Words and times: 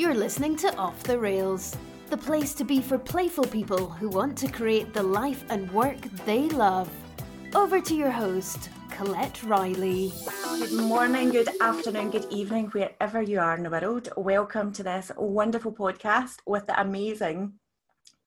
You're 0.00 0.14
listening 0.14 0.56
to 0.56 0.74
Off 0.76 1.02
the 1.02 1.18
Rails, 1.18 1.76
the 2.08 2.16
place 2.16 2.54
to 2.54 2.64
be 2.64 2.80
for 2.80 2.96
playful 2.96 3.44
people 3.44 3.90
who 3.90 4.08
want 4.08 4.38
to 4.38 4.50
create 4.50 4.94
the 4.94 5.02
life 5.02 5.44
and 5.50 5.70
work 5.72 6.00
they 6.24 6.48
love. 6.48 6.88
Over 7.54 7.82
to 7.82 7.94
your 7.94 8.10
host, 8.10 8.70
Colette 8.90 9.42
Riley. 9.42 10.10
Good 10.58 10.72
morning, 10.72 11.28
good 11.28 11.50
afternoon, 11.60 12.12
good 12.12 12.24
evening, 12.30 12.68
wherever 12.68 13.20
you 13.20 13.40
are 13.40 13.54
in 13.54 13.62
the 13.62 13.68
world. 13.68 14.08
Welcome 14.16 14.72
to 14.72 14.82
this 14.82 15.12
wonderful 15.18 15.72
podcast 15.72 16.36
with 16.46 16.66
the 16.66 16.80
amazing 16.80 17.52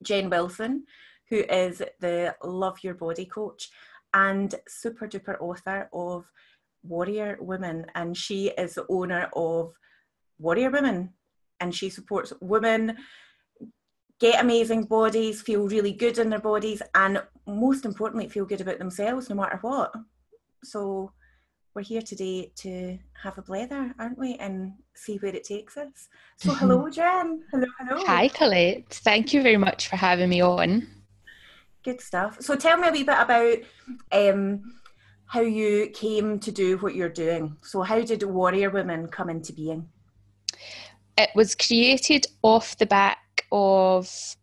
Jen 0.00 0.30
Wilson, 0.30 0.84
who 1.28 1.38
is 1.38 1.82
the 1.98 2.36
Love 2.44 2.84
Your 2.84 2.94
Body 2.94 3.26
coach 3.26 3.68
and 4.12 4.54
super 4.68 5.08
duper 5.08 5.40
author 5.40 5.88
of 5.92 6.30
Warrior 6.84 7.36
Women. 7.40 7.86
And 7.96 8.16
she 8.16 8.50
is 8.50 8.76
the 8.76 8.86
owner 8.88 9.28
of 9.34 9.72
Warrior 10.38 10.70
Women 10.70 11.14
and 11.60 11.74
she 11.74 11.90
supports 11.90 12.32
women 12.40 12.96
get 14.20 14.40
amazing 14.40 14.84
bodies, 14.84 15.42
feel 15.42 15.68
really 15.68 15.92
good 15.92 16.18
in 16.18 16.30
their 16.30 16.38
bodies, 16.38 16.82
and 16.94 17.22
most 17.46 17.84
importantly, 17.84 18.28
feel 18.28 18.44
good 18.44 18.60
about 18.60 18.78
themselves 18.78 19.28
no 19.28 19.36
matter 19.36 19.58
what. 19.60 19.92
So, 20.62 21.12
we're 21.74 21.82
here 21.82 22.02
today 22.02 22.52
to 22.54 22.96
have 23.20 23.36
a 23.36 23.42
blether, 23.42 23.92
aren't 23.98 24.16
we, 24.16 24.36
and 24.36 24.74
see 24.94 25.16
where 25.16 25.34
it 25.34 25.42
takes 25.42 25.76
us. 25.76 26.08
So, 26.36 26.54
hello, 26.54 26.88
Jen. 26.88 27.42
Hello, 27.50 27.66
hello. 27.78 28.04
Hi, 28.06 28.28
Colette. 28.28 28.88
Thank 28.88 29.34
you 29.34 29.42
very 29.42 29.56
much 29.56 29.88
for 29.88 29.96
having 29.96 30.28
me 30.28 30.40
on. 30.40 30.86
Good 31.82 32.00
stuff. 32.00 32.40
So, 32.40 32.54
tell 32.54 32.78
me 32.78 32.88
a 32.88 32.92
wee 32.92 33.02
bit 33.02 33.18
about 33.18 33.58
um, 34.12 34.62
how 35.26 35.40
you 35.40 35.90
came 35.92 36.38
to 36.38 36.52
do 36.52 36.78
what 36.78 36.94
you're 36.94 37.08
doing. 37.08 37.56
So, 37.62 37.82
how 37.82 38.00
did 38.00 38.22
Warrior 38.22 38.70
Women 38.70 39.08
come 39.08 39.28
into 39.28 39.52
being? 39.52 39.88
It 41.16 41.30
was 41.34 41.54
created 41.54 42.26
off 42.42 42.78
the 42.78 42.86
back 42.86 43.46
of 43.52 44.36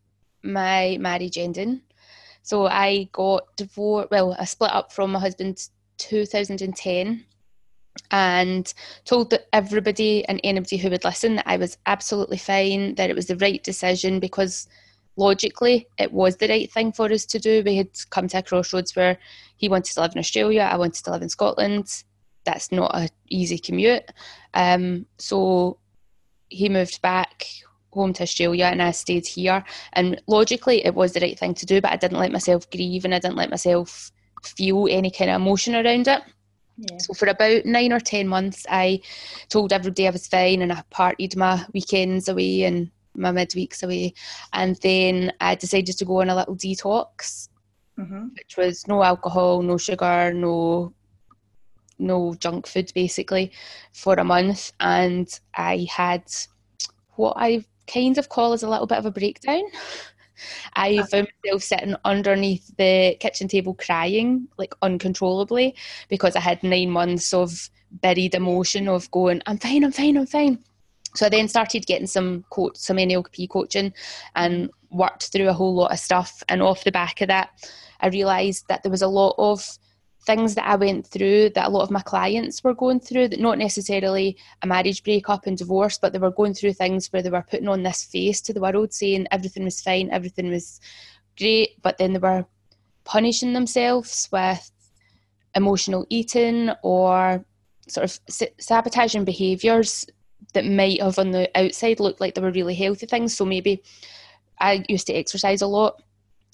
my 0.43 0.97
marriage 0.99 1.37
ending. 1.37 1.81
So 2.43 2.67
I 2.67 3.09
got 3.11 3.55
divorced, 3.57 4.11
well, 4.11 4.35
I 4.39 4.45
split 4.45 4.71
up 4.71 4.91
from 4.91 5.11
my 5.11 5.19
husband 5.19 5.67
2010 5.97 7.25
and 8.09 8.73
told 9.05 9.33
everybody 9.53 10.25
and 10.25 10.39
anybody 10.43 10.77
who 10.77 10.89
would 10.89 11.03
listen 11.03 11.35
that 11.35 11.47
I 11.47 11.57
was 11.57 11.77
absolutely 11.85 12.37
fine, 12.37 12.95
that 12.95 13.09
it 13.09 13.15
was 13.15 13.27
the 13.27 13.37
right 13.37 13.63
decision 13.63 14.19
because 14.19 14.67
logically 15.17 15.87
it 15.97 16.11
was 16.11 16.37
the 16.37 16.47
right 16.47 16.71
thing 16.71 16.91
for 16.91 17.11
us 17.11 17.25
to 17.25 17.39
do. 17.39 17.63
We 17.65 17.75
had 17.75 17.89
come 18.09 18.27
to 18.29 18.39
a 18.39 18.43
crossroads 18.43 18.95
where 18.95 19.17
he 19.57 19.69
wanted 19.69 19.93
to 19.93 20.01
live 20.01 20.13
in 20.13 20.19
Australia, 20.19 20.69
I 20.71 20.77
wanted 20.77 21.03
to 21.03 21.11
live 21.11 21.21
in 21.21 21.29
Scotland. 21.29 22.03
That's 22.43 22.71
not 22.71 22.91
an 22.95 23.09
easy 23.29 23.59
commute. 23.59 24.03
Um, 24.53 25.05
so 25.19 25.77
he 26.51 26.69
moved 26.69 27.01
back 27.01 27.45
home 27.93 28.13
to 28.13 28.23
Australia 28.23 28.65
and 28.65 28.81
I 28.81 28.91
stayed 28.91 29.25
here. 29.25 29.63
And 29.93 30.21
logically, 30.27 30.85
it 30.85 30.95
was 30.95 31.13
the 31.13 31.21
right 31.21 31.37
thing 31.37 31.53
to 31.55 31.65
do, 31.65 31.81
but 31.81 31.91
I 31.91 31.97
didn't 31.97 32.19
let 32.19 32.31
myself 32.31 32.69
grieve 32.69 33.05
and 33.05 33.15
I 33.15 33.19
didn't 33.19 33.37
let 33.37 33.49
myself 33.49 34.11
feel 34.43 34.87
any 34.89 35.11
kind 35.11 35.31
of 35.31 35.41
emotion 35.41 35.75
around 35.75 36.07
it. 36.07 36.21
Yeah. 36.77 36.97
So 36.97 37.13
for 37.13 37.27
about 37.27 37.65
nine 37.65 37.93
or 37.93 37.99
ten 37.99 38.27
months, 38.27 38.65
I 38.69 39.01
told 39.49 39.73
everybody 39.73 40.07
I 40.07 40.11
was 40.11 40.27
fine 40.27 40.61
and 40.61 40.71
I 40.71 40.83
partied 40.91 41.35
my 41.35 41.65
weekends 41.73 42.27
away 42.27 42.63
and 42.63 42.89
my 43.15 43.31
midweeks 43.31 43.83
away. 43.83 44.13
And 44.53 44.77
then 44.77 45.33
I 45.39 45.55
decided 45.55 45.97
to 45.97 46.05
go 46.05 46.21
on 46.21 46.29
a 46.29 46.35
little 46.35 46.55
detox, 46.55 47.49
mm-hmm. 47.99 48.27
which 48.35 48.57
was 48.57 48.87
no 48.87 49.03
alcohol, 49.03 49.61
no 49.61 49.77
sugar, 49.77 50.33
no 50.33 50.93
no 52.01 52.33
junk 52.35 52.67
food 52.67 52.91
basically 52.93 53.51
for 53.93 54.15
a 54.15 54.23
month 54.23 54.73
and 54.79 55.39
I 55.55 55.87
had 55.89 56.23
what 57.15 57.35
I 57.37 57.63
kind 57.87 58.17
of 58.17 58.29
call 58.29 58.53
as 58.53 58.63
a 58.63 58.69
little 58.69 58.87
bit 58.87 58.97
of 58.97 59.05
a 59.05 59.11
breakdown. 59.11 59.63
I 60.73 61.03
found 61.03 61.27
myself 61.43 61.63
sitting 61.63 61.95
underneath 62.03 62.75
the 62.77 63.15
kitchen 63.19 63.47
table 63.47 63.75
crying 63.75 64.47
like 64.57 64.73
uncontrollably 64.81 65.75
because 66.09 66.35
I 66.35 66.39
had 66.39 66.63
nine 66.63 66.89
months 66.89 67.33
of 67.33 67.69
buried 67.91 68.33
emotion 68.33 68.87
of 68.87 69.09
going, 69.11 69.41
I'm 69.45 69.57
fine, 69.57 69.83
I'm 69.83 69.91
fine, 69.91 70.17
I'm 70.17 70.25
fine. 70.25 70.63
So 71.15 71.25
I 71.25 71.29
then 71.29 71.47
started 71.47 71.85
getting 71.85 72.07
some 72.07 72.45
coach, 72.49 72.77
some 72.77 72.97
NLP 72.97 73.49
coaching 73.49 73.93
and 74.35 74.71
worked 74.89 75.27
through 75.31 75.49
a 75.49 75.53
whole 75.53 75.75
lot 75.75 75.91
of 75.91 75.99
stuff. 75.99 76.41
And 76.47 76.61
off 76.61 76.85
the 76.85 76.91
back 76.91 77.21
of 77.21 77.27
that, 77.27 77.49
I 77.99 78.07
realised 78.07 78.67
that 78.69 78.83
there 78.83 78.91
was 78.91 79.01
a 79.01 79.07
lot 79.07 79.35
of 79.37 79.77
things 80.25 80.55
that 80.55 80.67
I 80.67 80.75
went 80.75 81.07
through 81.07 81.49
that 81.51 81.67
a 81.67 81.69
lot 81.69 81.83
of 81.83 81.91
my 81.91 82.01
clients 82.01 82.63
were 82.63 82.73
going 82.73 82.99
through, 82.99 83.29
that 83.29 83.39
not 83.39 83.57
necessarily 83.57 84.37
a 84.61 84.67
marriage 84.67 85.03
breakup 85.03 85.47
and 85.47 85.57
divorce, 85.57 85.97
but 85.97 86.13
they 86.13 86.19
were 86.19 86.31
going 86.31 86.53
through 86.53 86.73
things 86.73 87.11
where 87.11 87.23
they 87.23 87.29
were 87.29 87.45
putting 87.49 87.67
on 87.67 87.83
this 87.83 88.03
face 88.03 88.39
to 88.41 88.53
the 88.53 88.61
world 88.61 88.93
saying 88.93 89.27
everything 89.31 89.63
was 89.63 89.81
fine, 89.81 90.09
everything 90.11 90.49
was 90.49 90.79
great, 91.37 91.81
but 91.81 91.97
then 91.97 92.13
they 92.13 92.19
were 92.19 92.45
punishing 93.03 93.53
themselves 93.53 94.29
with 94.31 94.71
emotional 95.55 96.05
eating 96.09 96.69
or 96.83 97.43
sort 97.87 98.03
of 98.05 98.19
sabotaging 98.59 99.25
behaviours 99.25 100.05
that 100.53 100.65
might 100.65 101.01
have 101.01 101.17
on 101.17 101.31
the 101.31 101.49
outside 101.57 101.99
looked 101.99 102.21
like 102.21 102.35
they 102.35 102.41
were 102.41 102.51
really 102.51 102.75
healthy 102.75 103.05
things. 103.05 103.35
So 103.35 103.43
maybe 103.43 103.81
I 104.59 104.85
used 104.87 105.07
to 105.07 105.13
exercise 105.13 105.61
a 105.61 105.67
lot 105.67 106.01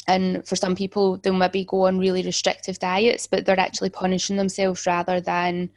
and 0.07 0.47
for 0.47 0.55
some 0.55 0.75
people, 0.75 1.17
they'll 1.17 1.33
maybe 1.33 1.65
go 1.65 1.87
on 1.87 1.99
really 1.99 2.23
restrictive 2.23 2.79
diets, 2.79 3.27
but 3.27 3.45
they're 3.45 3.59
actually 3.59 3.89
punishing 3.89 4.37
themselves 4.37 4.85
rather 4.87 5.19
than 5.19 5.69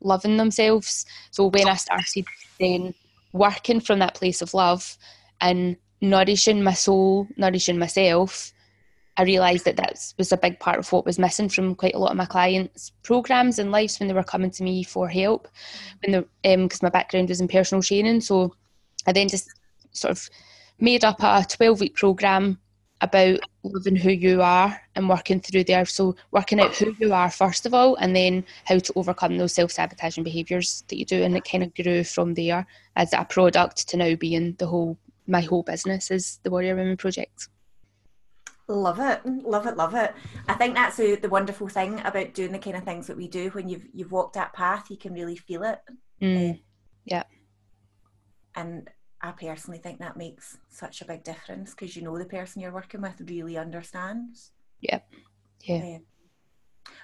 loving 0.00 0.36
themselves. 0.36 1.04
So 1.32 1.46
when 1.46 1.68
I 1.68 1.74
started 1.74 2.26
then 2.60 2.94
working 3.32 3.80
from 3.80 3.98
that 3.98 4.14
place 4.14 4.42
of 4.42 4.54
love 4.54 4.96
and 5.40 5.76
nourishing 6.00 6.62
my 6.62 6.72
soul, 6.72 7.26
nourishing 7.36 7.78
myself, 7.78 8.52
I 9.16 9.22
realised 9.22 9.64
that 9.64 9.76
that 9.76 9.98
was 10.18 10.32
a 10.32 10.36
big 10.36 10.58
part 10.60 10.78
of 10.78 10.90
what 10.92 11.06
was 11.06 11.18
missing 11.18 11.48
from 11.48 11.74
quite 11.74 11.94
a 11.94 11.98
lot 11.98 12.10
of 12.10 12.16
my 12.16 12.26
clients' 12.26 12.92
programs 13.02 13.58
and 13.58 13.70
lives 13.70 13.98
when 13.98 14.08
they 14.08 14.14
were 14.14 14.24
coming 14.24 14.50
to 14.52 14.62
me 14.62 14.82
for 14.82 15.08
help. 15.08 15.48
When 16.04 16.24
because 16.42 16.82
um, 16.82 16.86
my 16.86 16.90
background 16.90 17.28
was 17.28 17.40
in 17.40 17.48
personal 17.48 17.82
training, 17.82 18.20
so 18.20 18.54
I 19.06 19.12
then 19.12 19.28
just 19.28 19.52
sort 19.92 20.10
of 20.10 20.28
made 20.80 21.04
up 21.04 21.22
a 21.22 21.44
twelve 21.48 21.78
week 21.80 21.94
program 21.94 22.58
about 23.04 23.38
loving 23.62 23.96
who 23.96 24.10
you 24.10 24.42
are 24.42 24.80
and 24.94 25.08
working 25.08 25.40
through 25.40 25.64
there. 25.64 25.84
So 25.84 26.16
working 26.32 26.58
out 26.58 26.74
who 26.74 26.94
you 26.98 27.12
are 27.12 27.30
first 27.30 27.66
of 27.66 27.74
all, 27.74 27.94
and 27.96 28.16
then 28.16 28.44
how 28.64 28.78
to 28.78 28.92
overcome 28.96 29.38
those 29.38 29.52
self-sabotaging 29.52 30.24
behaviours 30.24 30.84
that 30.88 30.98
you 30.98 31.04
do, 31.04 31.22
and 31.22 31.36
it 31.36 31.48
kind 31.48 31.62
of 31.62 31.74
grew 31.74 32.02
from 32.02 32.34
there 32.34 32.66
as 32.96 33.12
a 33.12 33.24
product 33.24 33.88
to 33.88 33.96
now 33.96 34.14
being 34.14 34.54
the 34.58 34.66
whole 34.66 34.98
my 35.26 35.40
whole 35.40 35.62
business 35.62 36.10
is 36.10 36.40
the 36.42 36.50
Warrior 36.50 36.76
Women 36.76 36.96
Project. 36.96 37.48
Love 38.66 38.98
it, 39.00 39.20
love 39.26 39.66
it, 39.66 39.76
love 39.76 39.94
it. 39.94 40.14
I 40.48 40.54
think 40.54 40.74
that's 40.74 40.96
the, 40.96 41.16
the 41.16 41.28
wonderful 41.28 41.68
thing 41.68 42.00
about 42.00 42.32
doing 42.32 42.52
the 42.52 42.58
kind 42.58 42.76
of 42.76 42.84
things 42.84 43.06
that 43.06 43.16
we 43.16 43.28
do. 43.28 43.50
When 43.50 43.68
you've 43.68 43.86
you've 43.92 44.12
walked 44.12 44.34
that 44.34 44.54
path, 44.54 44.90
you 44.90 44.96
can 44.96 45.12
really 45.12 45.36
feel 45.36 45.62
it. 45.64 45.80
Mm, 46.22 46.60
yeah. 47.04 47.24
And 48.54 48.88
I 49.24 49.32
personally 49.32 49.78
think 49.78 50.00
that 50.00 50.18
makes 50.18 50.58
such 50.68 51.00
a 51.00 51.06
big 51.06 51.24
difference 51.24 51.70
because 51.70 51.96
you 51.96 52.02
know 52.02 52.18
the 52.18 52.26
person 52.26 52.60
you're 52.60 52.74
working 52.74 53.00
with 53.00 53.22
really 53.26 53.56
understands. 53.56 54.50
Yeah. 54.80 55.00
Yeah. 55.62 55.98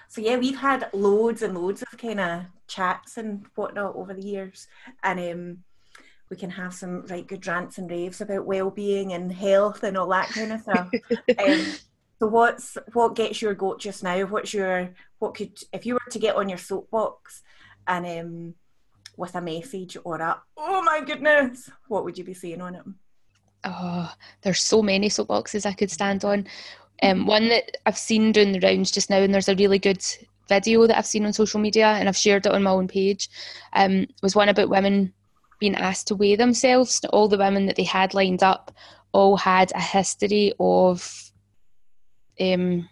so 0.07 0.21
yeah, 0.21 0.37
we've 0.37 0.59
had 0.59 0.87
loads 0.93 1.41
and 1.41 1.57
loads 1.57 1.81
of 1.81 1.97
kind 1.97 2.19
of 2.19 2.43
chats 2.67 3.17
and 3.17 3.47
whatnot 3.55 3.95
over 3.95 4.13
the 4.13 4.21
years, 4.21 4.67
and 5.03 5.19
um, 5.19 5.57
we 6.29 6.37
can 6.37 6.51
have 6.51 6.75
some 6.75 7.07
right 7.07 7.25
good 7.25 7.47
rants 7.47 7.79
and 7.79 7.89
raves 7.89 8.21
about 8.21 8.45
well-being 8.45 9.13
and 9.13 9.33
health 9.33 9.81
and 9.81 9.97
all 9.97 10.09
that 10.09 10.29
kind 10.29 10.53
of 10.53 10.61
stuff. 10.61 10.91
um, 11.39 11.65
so 12.19 12.27
what's 12.27 12.77
what 12.93 13.15
gets 13.15 13.41
your 13.41 13.55
goat 13.55 13.79
just 13.79 14.03
now? 14.03 14.25
What's 14.25 14.53
your 14.53 14.93
what 15.17 15.33
could 15.33 15.57
if 15.73 15.87
you 15.87 15.95
were 15.95 16.11
to 16.11 16.19
get 16.19 16.35
on 16.35 16.49
your 16.49 16.59
soapbox 16.59 17.41
and 17.87 18.05
um, 18.05 18.53
with 19.17 19.35
a 19.35 19.41
message 19.41 19.97
or 20.03 20.19
a 20.19 20.41
oh 20.57 20.81
my 20.81 21.01
goodness, 21.01 21.69
what 21.87 22.03
would 22.03 22.17
you 22.17 22.23
be 22.23 22.33
saying 22.33 22.61
on 22.61 22.75
it? 22.75 22.83
Oh, 23.63 24.11
there's 24.41 24.61
so 24.61 24.81
many 24.81 25.09
soapboxes 25.09 25.65
I 25.65 25.73
could 25.73 25.91
stand 25.91 26.25
on. 26.25 26.47
Um, 27.03 27.25
one 27.25 27.49
that 27.49 27.77
I've 27.85 27.97
seen 27.97 28.31
doing 28.31 28.51
the 28.51 28.59
rounds 28.59 28.91
just 28.91 29.09
now, 29.09 29.17
and 29.17 29.33
there's 29.33 29.49
a 29.49 29.55
really 29.55 29.79
good 29.79 30.03
video 30.47 30.85
that 30.87 30.97
I've 30.97 31.05
seen 31.05 31.25
on 31.25 31.33
social 31.33 31.59
media, 31.59 31.87
and 31.87 32.07
I've 32.07 32.17
shared 32.17 32.45
it 32.45 32.51
on 32.51 32.63
my 32.63 32.71
own 32.71 32.87
page. 32.87 33.29
Um, 33.73 34.07
was 34.21 34.35
one 34.35 34.49
about 34.49 34.69
women 34.69 35.13
being 35.59 35.75
asked 35.75 36.07
to 36.07 36.15
weigh 36.15 36.35
themselves. 36.35 37.01
All 37.11 37.27
the 37.27 37.37
women 37.37 37.65
that 37.67 37.75
they 37.75 37.83
had 37.83 38.13
lined 38.13 38.43
up 38.43 38.71
all 39.13 39.37
had 39.37 39.71
a 39.73 39.81
history 39.81 40.53
of 40.59 41.31
um, 42.39 42.89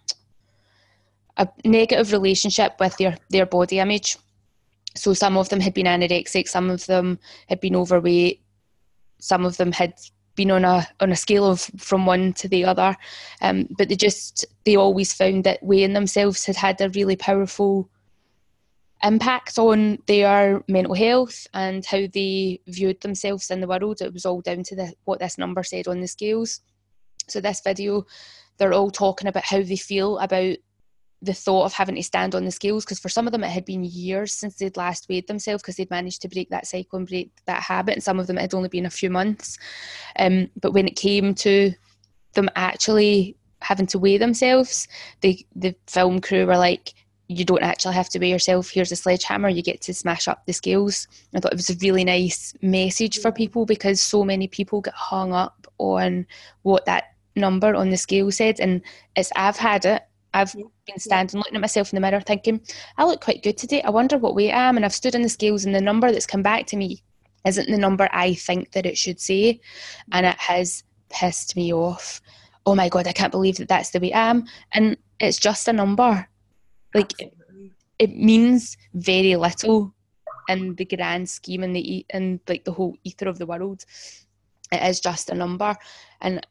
a 1.38 1.48
negative 1.66 2.12
relationship 2.12 2.76
with 2.80 2.96
their 2.98 3.18
their 3.30 3.46
body 3.46 3.80
image. 3.80 4.18
So 4.96 5.14
some 5.14 5.38
of 5.38 5.50
them 5.50 5.60
had 5.60 5.74
been 5.74 5.86
anorexic, 5.86 6.48
some 6.48 6.70
of 6.70 6.86
them 6.86 7.20
had 7.48 7.60
been 7.60 7.76
overweight, 7.76 8.42
some 9.20 9.46
of 9.46 9.58
them 9.58 9.72
had 9.72 9.94
been 10.36 10.52
on 10.52 10.66
a 10.66 10.88
on 11.00 11.12
a 11.12 11.16
scale 11.16 11.46
of 11.46 11.62
from 11.78 12.06
one 12.06 12.34
to 12.34 12.48
the 12.48 12.66
other, 12.66 12.96
um, 13.42 13.68
but 13.78 13.90
they 13.90 13.96
just 13.96 14.46
they 14.66 14.76
always 14.76 15.14
found 15.14 15.44
that 15.44 15.62
weighing 15.62 15.94
themselves 15.94 16.46
had 16.46 16.56
had 16.56 16.82
a 16.82 16.90
really 16.90 17.16
powerful 17.16 17.90
impact 19.04 19.58
on 19.58 19.98
their 20.08 20.62
mental 20.68 20.94
health 20.94 21.48
and 21.54 21.86
how 21.86 22.04
they 22.14 22.60
viewed 22.68 23.00
themselves 23.02 23.50
in 23.50 23.62
the 23.62 23.68
world. 23.68 24.02
It 24.02 24.14
was 24.14 24.26
all 24.26 24.42
down 24.42 24.64
to 24.64 24.76
the, 24.76 24.94
what 25.06 25.20
this 25.20 25.38
number 25.38 25.64
said 25.64 25.88
on 25.88 26.02
the 26.02 26.08
scales. 26.08 26.62
So, 27.28 27.40
this 27.40 27.62
video, 27.62 28.06
they're 28.58 28.74
all 28.74 28.92
talking 28.92 29.28
about 29.28 29.46
how 29.46 29.62
they 29.62 29.78
feel 29.78 30.18
about 30.20 30.58
the 31.22 31.34
thought 31.34 31.66
of 31.66 31.74
having 31.74 31.96
to 31.96 32.04
stand 32.04 32.34
on 32.34 32.46
the 32.46 32.52
scales 32.52 32.86
because 32.86 33.00
for 33.00 33.10
some 33.10 33.28
of 33.28 33.32
them 33.32 33.44
it 33.44 33.50
had 33.50 33.66
been 33.66 33.84
years 33.84 34.34
since 34.34 34.56
they'd 34.56 34.78
last 34.78 35.08
weighed 35.10 35.28
themselves 35.28 35.62
because 35.62 35.76
they'd 35.76 35.90
managed 35.90 36.22
to 36.22 36.30
break 36.30 36.50
that 36.50 36.66
cycle 36.66 36.98
and 36.98 37.08
break 37.08 37.32
that 37.46 37.62
habit 37.62 37.94
and 37.94 38.04
some 38.04 38.20
of 38.20 38.28
them 38.28 38.38
it 38.38 38.42
had 38.42 38.54
only 38.54 38.70
been 38.70 38.86
a 38.86 38.90
few 38.90 39.10
months. 39.10 39.58
Um, 40.18 40.50
but 40.62 40.74
when 40.74 40.88
it 40.88 40.96
came 40.96 41.34
to 41.36 41.74
them 42.34 42.50
actually 42.56 43.36
having 43.62 43.88
to 43.88 44.00
weigh 44.00 44.18
themselves 44.18 44.88
the 45.20 45.46
the 45.56 45.76
film 45.88 46.22
crew 46.22 46.46
were 46.46 46.58
like 46.58 46.94
you 47.28 47.46
don't 47.46 47.62
actually 47.62 47.94
have 47.94 48.10
to 48.10 48.18
weigh 48.18 48.32
yourself. 48.32 48.72
Here's 48.72 48.92
a 48.92 48.96
sledgehammer. 48.96 49.50
You 49.50 49.62
get 49.62 49.82
to 49.82 49.94
smash 49.94 50.28
up 50.28 50.48
the 50.48 50.52
scales. 50.52 51.08
I 51.36 51.40
thought 51.40 51.52
it 51.54 51.58
was 51.58 51.70
a 51.70 51.78
really 51.80 52.04
nice 52.04 52.56
message 52.64 53.20
for 53.20 53.32
people 53.32 53.68
because 53.68 54.02
so 54.02 54.24
many 54.24 54.48
people 54.48 54.82
get 54.82 54.96
hung 54.96 55.32
up 55.32 55.68
on 55.78 56.26
what 56.64 56.86
that 56.86 57.04
number 57.36 57.76
on 57.76 57.90
the 57.90 57.98
scale 57.98 58.32
said 58.32 58.60
and 58.60 58.82
it's 59.16 59.32
i've 59.36 59.58
had 59.58 59.86
it 59.86 60.04
I've 60.34 60.54
been 60.54 61.00
standing 61.00 61.40
looking 61.40 61.56
at 61.56 61.62
myself 61.62 61.92
in 61.92 61.98
the 61.98 62.02
mirror 62.02 62.22
thinking, 62.22 62.62
I 62.98 63.06
look 63.06 63.22
quite 63.22 63.44
good 63.44 63.58
today. 63.58 63.82
I 63.82 63.90
wonder 63.90 64.18
what 64.18 64.36
weight 64.36 64.52
I 64.52 64.70
am. 64.70 64.76
And 64.76 64.86
I've 64.86 64.94
stood 64.94 65.16
on 65.16 65.22
the 65.22 65.30
scales 65.30 65.66
and 65.66 65.74
the 65.74 65.82
number 65.82 66.12
that's 66.12 66.28
come 66.28 66.44
back 66.44 66.68
to 66.68 66.78
me 66.78 67.04
isn't 67.46 67.70
the 67.70 67.78
number 67.78 68.08
I 68.12 68.34
think 68.34 68.72
that 68.72 68.86
it 68.86 68.98
should 68.98 69.20
say. 69.20 69.60
And 70.12 70.26
it 70.26 70.38
has 70.38 70.84
pissed 71.10 71.56
me 71.56 71.74
off. 71.74 72.22
Oh 72.66 72.76
my 72.76 72.90
God, 72.90 73.08
I 73.08 73.14
can't 73.14 73.32
believe 73.32 73.58
that 73.58 73.68
that's 73.68 73.90
the 73.90 74.00
way 74.00 74.14
I 74.14 74.30
am. 74.30 74.46
And 74.72 74.98
it's 75.20 75.40
just 75.40 75.68
a 75.68 75.74
number. 75.74 76.28
Like, 76.94 77.14
it, 77.20 77.34
it, 77.98 78.16
means 78.16 78.78
very 78.94 79.36
little 79.36 79.94
in 80.48 80.76
the 80.76 80.86
grand 80.86 81.30
scheme 81.30 81.64
and 81.64 81.76
the 81.76 82.06
and 82.10 82.40
like 82.48 82.66
the 82.66 82.72
whole 82.72 82.96
ether 83.04 83.28
of 83.28 83.38
the 83.38 83.46
world. 83.46 83.86
It 84.72 84.84
is 84.84 85.00
just 85.00 85.30
a 85.30 85.36
number. 85.36 85.76
And 86.22 86.46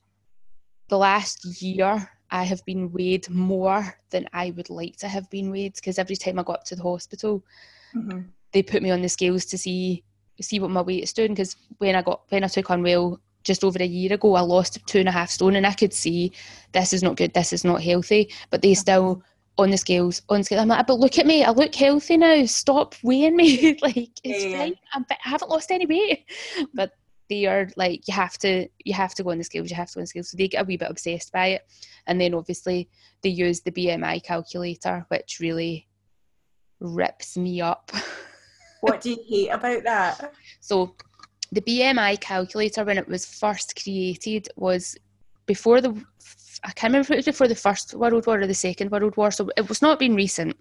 the 0.88 0.98
last 0.98 1.44
year 1.62 2.08
I 2.30 2.44
have 2.44 2.64
been 2.64 2.92
weighed 2.92 3.28
more 3.30 3.96
than 4.10 4.28
I 4.32 4.50
would 4.50 4.70
like 4.70 4.96
to 4.98 5.08
have 5.08 5.28
been 5.30 5.50
weighed 5.50 5.74
because 5.74 5.98
every 5.98 6.16
time 6.16 6.38
I 6.38 6.42
go 6.42 6.52
up 6.52 6.64
to 6.64 6.76
the 6.76 6.82
hospital, 6.82 7.44
mm-hmm. 7.94 8.20
they 8.52 8.62
put 8.62 8.82
me 8.82 8.90
on 8.90 9.02
the 9.02 9.08
scales 9.08 9.44
to 9.46 9.58
see 9.58 10.04
see 10.40 10.60
what 10.60 10.70
my 10.70 10.82
weight 10.82 11.02
is 11.02 11.12
doing. 11.12 11.32
Because 11.32 11.56
when 11.78 11.94
I 11.94 12.02
got 12.02 12.22
when 12.28 12.44
I 12.44 12.48
took 12.48 12.70
Unwell 12.70 13.20
just 13.44 13.64
over 13.64 13.78
a 13.80 13.86
year 13.86 14.12
ago, 14.12 14.34
I 14.34 14.40
lost 14.40 14.78
two 14.86 14.98
and 14.98 15.08
a 15.08 15.12
half 15.12 15.30
stone, 15.30 15.56
and 15.56 15.66
I 15.66 15.72
could 15.72 15.92
see 15.92 16.32
this 16.72 16.92
is 16.92 17.02
not 17.02 17.16
good, 17.16 17.34
this 17.34 17.52
is 17.52 17.64
not 17.64 17.82
healthy. 17.82 18.30
But 18.50 18.62
they 18.62 18.74
still 18.74 19.22
on 19.56 19.70
the 19.70 19.76
scales 19.76 20.22
on 20.28 20.44
scale. 20.44 20.60
I'm 20.60 20.68
like, 20.68 20.86
but 20.86 21.00
look 21.00 21.18
at 21.18 21.26
me, 21.26 21.44
I 21.44 21.50
look 21.50 21.74
healthy 21.74 22.16
now. 22.16 22.44
Stop 22.46 22.94
weighing 23.02 23.36
me. 23.36 23.76
like 23.82 24.10
it's 24.22 24.44
yeah. 24.44 24.58
fine. 24.58 24.74
I'm, 24.94 25.04
I 25.10 25.16
haven't 25.20 25.50
lost 25.50 25.70
any 25.70 25.86
weight. 25.86 26.24
But 26.74 26.92
they 27.28 27.46
are 27.46 27.68
like 27.76 28.06
you 28.08 28.14
have 28.14 28.38
to 28.38 28.68
you 28.84 28.92
have 28.92 29.14
to 29.14 29.22
go 29.22 29.30
on 29.30 29.38
the 29.38 29.44
scales 29.44 29.70
you 29.70 29.76
have 29.76 29.88
to 29.88 29.94
go 29.94 30.00
on 30.00 30.02
the 30.02 30.08
scales 30.08 30.30
so 30.30 30.36
they 30.36 30.48
get 30.48 30.62
a 30.62 30.64
wee 30.64 30.76
bit 30.76 30.90
obsessed 30.90 31.32
by 31.32 31.48
it 31.48 31.66
and 32.06 32.20
then 32.20 32.34
obviously 32.34 32.88
they 33.22 33.28
use 33.28 33.60
the 33.60 33.72
bmi 33.72 34.22
calculator 34.22 35.04
which 35.08 35.38
really 35.40 35.86
rips 36.80 37.36
me 37.36 37.60
up 37.60 37.90
what 38.80 39.00
do 39.00 39.10
you 39.10 39.18
hate 39.28 39.48
about 39.48 39.82
that 39.82 40.32
so 40.60 40.94
the 41.52 41.60
bmi 41.60 42.20
calculator 42.20 42.84
when 42.84 42.98
it 42.98 43.08
was 43.08 43.26
first 43.26 43.80
created 43.80 44.48
was 44.56 44.96
before 45.46 45.80
the 45.80 46.04
I 46.64 46.72
can't 46.72 46.92
remember 46.92 47.06
if 47.06 47.10
it 47.12 47.16
was 47.16 47.24
before 47.26 47.46
the 47.46 47.54
First 47.54 47.94
World 47.94 48.26
War 48.26 48.40
or 48.40 48.46
the 48.48 48.52
Second 48.52 48.90
World 48.90 49.16
War, 49.16 49.30
so 49.30 49.48
it 49.56 49.68
was 49.68 49.80
not 49.80 50.00
been 50.00 50.16
recent. 50.16 50.56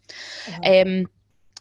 Mm-hmm. 0.46 1.04
Um, 1.04 1.10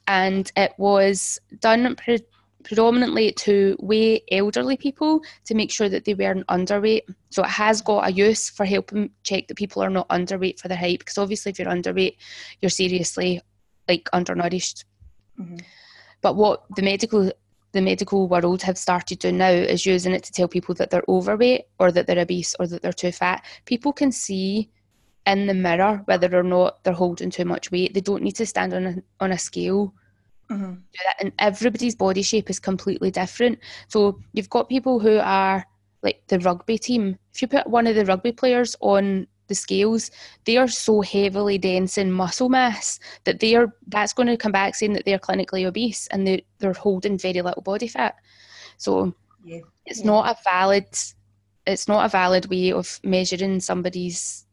and 0.06 0.52
it 0.56 0.74
was 0.76 1.40
done 1.60 1.96
pre- 1.96 2.20
predominantly 2.66 3.30
to 3.30 3.76
weigh 3.78 4.20
elderly 4.32 4.76
people 4.76 5.22
to 5.44 5.54
make 5.54 5.70
sure 5.70 5.88
that 5.88 6.04
they 6.04 6.14
weren't 6.14 6.46
underweight. 6.48 7.02
So 7.30 7.44
it 7.44 7.48
has 7.48 7.80
got 7.80 8.08
a 8.08 8.12
use 8.12 8.50
for 8.50 8.66
helping 8.66 9.10
check 9.22 9.46
that 9.46 9.56
people 9.56 9.82
are 9.82 9.90
not 9.90 10.08
underweight 10.08 10.58
for 10.58 10.66
their 10.66 10.76
height 10.76 10.98
because 10.98 11.16
obviously 11.16 11.50
if 11.50 11.60
you're 11.60 11.68
underweight, 11.68 12.16
you're 12.60 12.68
seriously 12.68 13.40
like 13.86 14.08
undernourished. 14.12 14.84
Mm-hmm. 15.38 15.58
But 16.22 16.34
what 16.34 16.64
the 16.74 16.82
medical 16.82 17.30
the 17.72 17.82
medical 17.82 18.26
world 18.26 18.62
have 18.62 18.78
started 18.78 19.18
doing 19.20 19.36
now 19.36 19.50
is 19.50 19.86
using 19.86 20.12
it 20.12 20.24
to 20.24 20.32
tell 20.32 20.48
people 20.48 20.74
that 20.76 20.90
they're 20.90 21.04
overweight 21.08 21.66
or 21.78 21.92
that 21.92 22.06
they're 22.06 22.18
obese 22.18 22.56
or 22.58 22.66
that 22.66 22.82
they're 22.82 22.92
too 22.92 23.12
fat. 23.12 23.44
People 23.64 23.92
can 23.92 24.10
see 24.10 24.70
in 25.26 25.46
the 25.46 25.54
mirror 25.54 26.02
whether 26.06 26.36
or 26.36 26.42
not 26.42 26.82
they're 26.82 26.94
holding 26.94 27.30
too 27.30 27.44
much 27.44 27.70
weight. 27.70 27.92
They 27.94 28.00
don't 28.00 28.22
need 28.22 28.36
to 28.36 28.46
stand 28.46 28.72
on 28.72 28.86
a, 28.86 28.96
on 29.20 29.30
a 29.30 29.38
scale 29.38 29.92
mm-hmm. 30.50 30.74
do 30.74 30.98
that. 31.04 31.16
And 31.20 31.32
everybody's 31.38 31.94
body 31.94 32.22
shape 32.22 32.50
is 32.50 32.58
completely 32.58 33.10
different. 33.10 33.58
So 33.88 34.20
you've 34.32 34.50
got 34.50 34.68
people 34.68 34.98
who 34.98 35.18
are 35.18 35.64
like 36.02 36.22
the 36.28 36.38
rugby 36.40 36.78
team. 36.78 37.18
If 37.34 37.42
you 37.42 37.48
put 37.48 37.66
one 37.66 37.86
of 37.86 37.94
the 37.94 38.04
rugby 38.04 38.32
players 38.32 38.76
on 38.80 39.26
the 39.48 39.54
scales, 39.54 40.10
they 40.44 40.56
are 40.56 40.68
so 40.68 41.00
heavily 41.00 41.58
dense 41.58 41.98
in 41.98 42.10
muscle 42.10 42.48
mass 42.48 42.98
that 43.24 43.40
they 43.40 43.54
are 43.54 43.72
that's 43.88 44.12
going 44.12 44.28
to 44.28 44.36
come 44.36 44.52
back 44.52 44.74
saying 44.74 44.92
that 44.94 45.04
they're 45.04 45.18
clinically 45.18 45.66
obese 45.66 46.06
and 46.08 46.26
they, 46.26 46.44
they're 46.58 46.72
holding 46.72 47.18
very 47.18 47.42
little 47.42 47.62
body 47.62 47.88
fat. 47.88 48.16
So 48.76 49.14
yeah. 49.44 49.60
it's 49.84 50.00
yeah. 50.00 50.06
not 50.06 50.28
a 50.28 50.36
valid 50.44 50.86
it's 51.66 51.88
not 51.88 52.06
a 52.06 52.08
valid 52.08 52.46
way 52.46 52.72
of 52.72 53.00
measuring 53.02 53.60
somebody's 53.60 54.46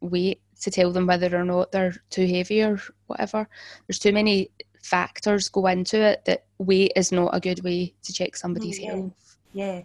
weight 0.00 0.40
to 0.60 0.70
tell 0.70 0.90
them 0.92 1.06
whether 1.06 1.34
or 1.36 1.44
not 1.44 1.70
they're 1.70 1.94
too 2.10 2.26
heavy 2.26 2.62
or 2.62 2.80
whatever. 3.06 3.48
There's 3.86 3.98
too 3.98 4.12
many 4.12 4.50
factors 4.88 5.48
go 5.48 5.66
into 5.66 6.00
it 6.00 6.24
that 6.24 6.44
weight 6.58 6.92
is 6.96 7.12
not 7.12 7.34
a 7.34 7.40
good 7.40 7.62
way 7.62 7.94
to 8.02 8.12
check 8.12 8.36
somebody's 8.36 8.78
yeah. 8.78 8.92
health. 8.92 9.36
Yeah. 9.52 9.82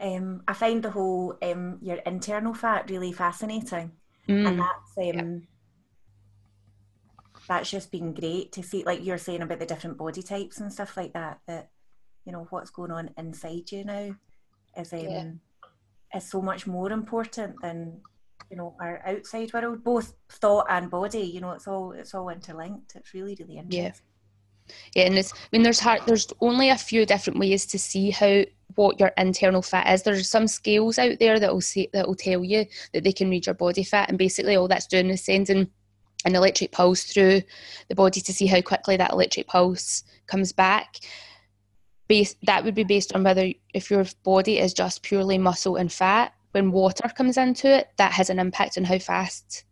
Um, 0.00 0.42
I 0.48 0.54
find 0.54 0.82
the 0.82 0.90
whole 0.90 1.36
um, 1.42 1.78
your 1.82 1.98
internal 1.98 2.54
fat 2.54 2.88
really 2.88 3.12
fascinating, 3.12 3.92
mm. 4.26 4.48
and 4.48 4.58
that's 4.58 4.96
um, 4.96 5.04
yeah. 5.04 5.38
that's 7.46 7.70
just 7.70 7.90
been 7.90 8.14
great 8.14 8.50
to 8.52 8.62
see. 8.62 8.82
Like 8.82 9.04
you're 9.04 9.18
saying 9.18 9.42
about 9.42 9.58
the 9.58 9.66
different 9.66 9.98
body 9.98 10.22
types 10.22 10.58
and 10.58 10.72
stuff 10.72 10.96
like 10.96 11.12
that. 11.12 11.40
That 11.46 11.68
you 12.24 12.32
know 12.32 12.46
what's 12.48 12.70
going 12.70 12.92
on 12.92 13.10
inside 13.18 13.70
you 13.70 13.84
now 13.84 14.14
is 14.74 14.92
um, 14.94 15.00
yeah. 15.00 15.30
is 16.14 16.30
so 16.30 16.40
much 16.40 16.66
more 16.66 16.90
important 16.90 17.60
than 17.60 18.00
you 18.50 18.56
know 18.56 18.74
our 18.80 19.02
outside 19.04 19.52
world, 19.52 19.84
both 19.84 20.14
thought 20.30 20.66
and 20.70 20.90
body. 20.90 21.20
You 21.20 21.42
know, 21.42 21.50
it's 21.50 21.68
all 21.68 21.92
it's 21.92 22.14
all 22.14 22.30
interlinked. 22.30 22.96
It's 22.96 23.12
really 23.12 23.36
really 23.38 23.58
interesting. 23.58 23.84
Yeah. 23.84 24.09
Yeah, 24.94 25.04
and 25.04 25.18
it's, 25.18 25.32
I 25.32 25.36
mean, 25.52 25.62
there's 25.62 25.80
hard, 25.80 26.02
there's 26.06 26.26
only 26.40 26.70
a 26.70 26.76
few 26.76 27.06
different 27.06 27.38
ways 27.38 27.66
to 27.66 27.78
see 27.78 28.10
how 28.10 28.44
what 28.76 29.00
your 29.00 29.12
internal 29.16 29.62
fat 29.62 29.92
is. 29.92 30.02
There's 30.02 30.28
some 30.28 30.46
scales 30.46 30.98
out 30.98 31.18
there 31.18 31.40
that 31.40 31.52
will 31.52 31.60
say 31.60 31.88
that 31.92 32.06
will 32.06 32.14
tell 32.14 32.44
you 32.44 32.66
that 32.92 33.04
they 33.04 33.12
can 33.12 33.30
read 33.30 33.46
your 33.46 33.54
body 33.54 33.84
fat, 33.84 34.08
and 34.08 34.18
basically 34.18 34.56
all 34.56 34.68
that's 34.68 34.86
doing 34.86 35.10
is 35.10 35.24
sending 35.24 35.68
an 36.24 36.34
electric 36.34 36.72
pulse 36.72 37.04
through 37.04 37.42
the 37.88 37.94
body 37.94 38.20
to 38.20 38.32
see 38.32 38.46
how 38.46 38.60
quickly 38.60 38.96
that 38.96 39.12
electric 39.12 39.46
pulse 39.46 40.04
comes 40.26 40.52
back. 40.52 40.96
Based, 42.08 42.36
that 42.42 42.64
would 42.64 42.74
be 42.74 42.84
based 42.84 43.14
on 43.14 43.22
whether 43.22 43.52
if 43.72 43.90
your 43.90 44.04
body 44.24 44.58
is 44.58 44.74
just 44.74 45.02
purely 45.02 45.38
muscle 45.38 45.76
and 45.76 45.92
fat. 45.92 46.34
When 46.52 46.72
water 46.72 47.08
comes 47.08 47.36
into 47.36 47.68
it, 47.68 47.90
that 47.96 48.12
has 48.12 48.30
an 48.30 48.40
impact 48.40 48.76
on 48.76 48.84
how 48.84 48.98
fast 48.98 49.64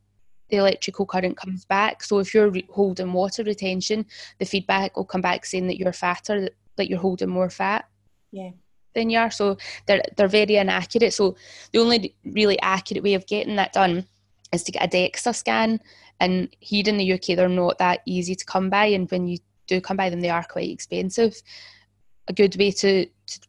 the 0.50 0.56
electrical 0.56 1.06
current 1.06 1.36
mm. 1.36 1.38
comes 1.38 1.64
back. 1.64 2.02
So 2.02 2.18
if 2.18 2.34
you're 2.34 2.50
re- 2.50 2.68
holding 2.70 3.12
water 3.12 3.42
retention, 3.42 4.06
the 4.38 4.46
feedback 4.46 4.96
will 4.96 5.04
come 5.04 5.20
back 5.20 5.44
saying 5.44 5.66
that 5.68 5.78
you're 5.78 5.92
fatter, 5.92 6.48
that 6.76 6.88
you're 6.88 6.98
holding 6.98 7.28
more 7.28 7.50
fat. 7.50 7.86
Yeah. 8.30 8.50
Than 8.94 9.10
you 9.10 9.18
are. 9.18 9.30
So 9.30 9.58
they're 9.86 10.02
they're 10.16 10.28
very 10.28 10.56
inaccurate. 10.56 11.12
So 11.12 11.36
the 11.72 11.78
only 11.78 12.14
really 12.24 12.58
accurate 12.60 13.04
way 13.04 13.14
of 13.14 13.26
getting 13.26 13.56
that 13.56 13.72
done 13.72 14.06
is 14.52 14.62
to 14.64 14.72
get 14.72 14.84
a 14.84 14.88
DEXA 14.88 15.34
scan. 15.34 15.80
And 16.20 16.48
here 16.60 16.84
in 16.86 16.96
the 16.96 17.12
UK, 17.12 17.36
they're 17.36 17.48
not 17.48 17.78
that 17.78 18.00
easy 18.06 18.34
to 18.34 18.44
come 18.44 18.70
by. 18.70 18.86
And 18.86 19.10
when 19.10 19.28
you 19.28 19.38
do 19.66 19.80
come 19.80 19.96
by 19.96 20.10
them, 20.10 20.20
they 20.20 20.30
are 20.30 20.44
quite 20.44 20.70
expensive. 20.70 21.40
A 22.26 22.32
good 22.32 22.56
way 22.56 22.72
to, 22.72 23.06
to 23.06 23.40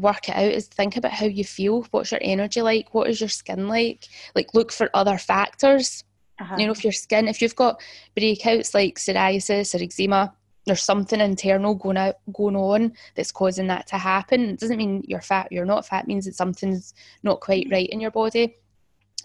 work 0.00 0.28
it 0.28 0.36
out 0.36 0.52
is 0.52 0.66
think 0.66 0.96
about 0.96 1.12
how 1.12 1.26
you 1.26 1.44
feel. 1.44 1.86
What's 1.90 2.12
your 2.12 2.20
energy 2.22 2.62
like? 2.62 2.94
What 2.94 3.08
is 3.08 3.20
your 3.20 3.28
skin 3.28 3.68
like? 3.68 4.06
Like 4.34 4.54
look 4.54 4.72
for 4.72 4.90
other 4.94 5.18
factors. 5.18 6.04
Uh-huh. 6.40 6.56
You 6.58 6.66
know, 6.66 6.72
if 6.72 6.84
your 6.84 6.92
skin, 6.92 7.28
if 7.28 7.42
you've 7.42 7.56
got 7.56 7.80
breakouts 8.16 8.74
like 8.74 8.96
psoriasis 8.96 9.74
or 9.74 9.82
eczema, 9.82 10.32
there's 10.66 10.82
something 10.82 11.20
internal 11.20 11.74
going 11.74 11.96
out 11.96 12.16
going 12.32 12.54
on 12.54 12.92
that's 13.16 13.32
causing 13.32 13.66
that 13.68 13.86
to 13.88 13.98
happen. 13.98 14.50
It 14.50 14.60
doesn't 14.60 14.76
mean 14.76 15.02
you're 15.06 15.20
fat, 15.20 15.48
you're 15.50 15.64
not 15.64 15.86
fat, 15.86 16.04
it 16.04 16.08
means 16.08 16.26
that 16.26 16.36
something's 16.36 16.94
not 17.22 17.40
quite 17.40 17.66
right 17.70 17.88
in 17.88 18.00
your 18.00 18.10
body. 18.10 18.56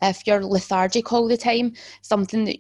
If 0.02 0.26
you're 0.26 0.44
lethargic 0.44 1.14
all 1.14 1.28
the 1.28 1.38
time, 1.38 1.74
something 2.02 2.46
that 2.46 2.58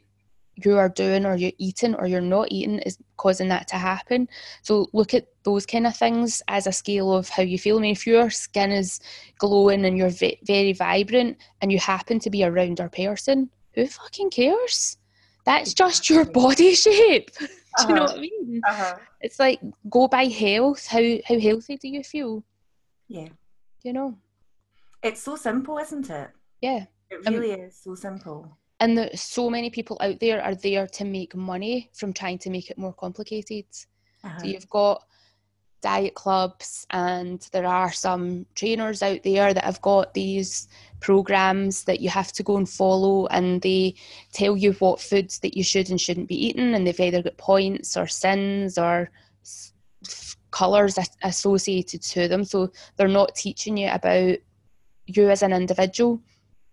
you 0.56 0.78
are 0.78 0.90
doing 0.90 1.26
or 1.26 1.36
you're 1.36 1.52
eating 1.58 1.96
or 1.96 2.06
you're 2.06 2.22
not 2.22 2.48
eating 2.52 2.80
is 2.80 2.98
causing 3.18 3.50
that 3.50 3.68
to 3.70 3.76
happen. 3.76 4.28
So 4.62 4.88
look 4.94 5.14
at 5.14 5.28
those 5.44 5.66
kind 5.66 5.88
of 5.88 5.96
things 5.96 6.42
as 6.48 6.68
a 6.68 6.72
scale 6.72 7.14
of 7.14 7.30
how 7.30 7.44
you 7.44 7.58
feel. 7.58 7.78
I 7.78 7.82
mean, 7.82 7.92
if 7.92 8.06
your 8.06 8.30
skin 8.30 8.72
is 8.72 9.00
glowing 9.40 9.86
and 9.86 9.98
you're 9.98 10.12
very 10.44 10.74
vibrant 10.74 11.38
and 11.62 11.72
you 11.72 11.80
happen 11.80 12.20
to 12.20 12.30
be 12.30 12.44
a 12.44 12.52
rounder 12.52 12.90
person, 12.90 13.50
who 13.74 13.88
fucking 13.88 14.30
cares? 14.30 14.98
that's 15.46 15.74
just 15.74 16.10
your 16.10 16.26
body 16.26 16.74
shape. 16.86 17.32
do 17.40 17.46
uh-huh. 17.46 17.88
you 17.90 17.96
know 17.96 18.04
uh-huh. 18.04 18.14
what 18.14 18.18
I 18.18 18.22
mean? 18.22 18.62
Uh-huh. 18.68 18.96
It's 19.22 19.40
like 19.40 19.60
go 19.90 20.08
by 20.08 20.26
health. 20.26 20.88
How 20.88 21.02
how 21.26 21.40
healthy 21.40 21.78
do 21.78 21.88
you 21.88 22.04
feel? 22.04 22.44
Yeah. 23.08 23.30
You 23.84 23.94
know. 23.94 24.18
It's 25.02 25.22
so 25.22 25.36
simple, 25.36 25.78
isn't 25.78 26.10
it? 26.10 26.30
Yeah. 26.62 26.86
It 27.10 27.30
really 27.30 27.54
um, 27.54 27.60
is 27.62 27.76
so 27.76 27.96
simple. 27.96 28.58
And 28.84 29.10
so 29.18 29.50
many 29.50 29.70
people 29.70 29.98
out 30.02 30.20
there 30.20 30.44
are 30.44 30.56
there 30.56 30.88
to 30.88 31.06
make 31.06 31.34
money 31.38 31.90
from 31.94 32.12
trying 32.12 32.38
to 32.40 32.50
make 32.50 32.70
it 32.70 32.78
more 32.78 32.92
complicated. 32.92 33.64
Uh-huh. 34.26 34.40
So 34.40 34.46
you've 34.46 34.70
got 34.70 35.06
diet 35.80 36.16
clubs 36.16 36.86
and 36.90 37.48
there 37.54 37.66
are 37.66 37.94
some 37.94 38.46
trainers 38.56 39.02
out 39.02 39.24
there 39.24 39.54
that 39.54 39.64
have 39.64 39.82
got 39.82 40.14
these 40.14 40.68
programs 41.00 41.86
that 41.86 42.02
you 42.02 42.10
have 42.10 42.34
to 42.34 42.44
go 42.44 42.58
and 42.58 42.70
follow 42.70 43.26
and 43.28 43.62
they 43.62 43.96
tell 44.34 44.58
you 44.58 44.74
what 44.74 45.00
foods 45.00 45.40
that 45.40 45.56
you 45.56 45.64
should 45.64 45.90
and 45.90 46.02
shouldn't 46.02 46.28
be 46.28 46.48
eating 46.48 46.74
and 46.74 46.86
they've 46.86 47.00
either 47.00 47.22
got 47.22 47.38
points 47.38 47.96
or 47.96 48.06
sins 48.08 48.78
or 48.78 49.10
colors 50.52 51.00
associated 51.24 52.02
to 52.02 52.28
them 52.28 52.44
so 52.44 52.70
they're 52.98 53.08
not 53.08 53.36
teaching 53.36 53.78
you 53.78 53.90
about 53.90 54.38
you 55.06 55.30
as 55.30 55.42
an 55.42 55.54
individual 55.54 56.22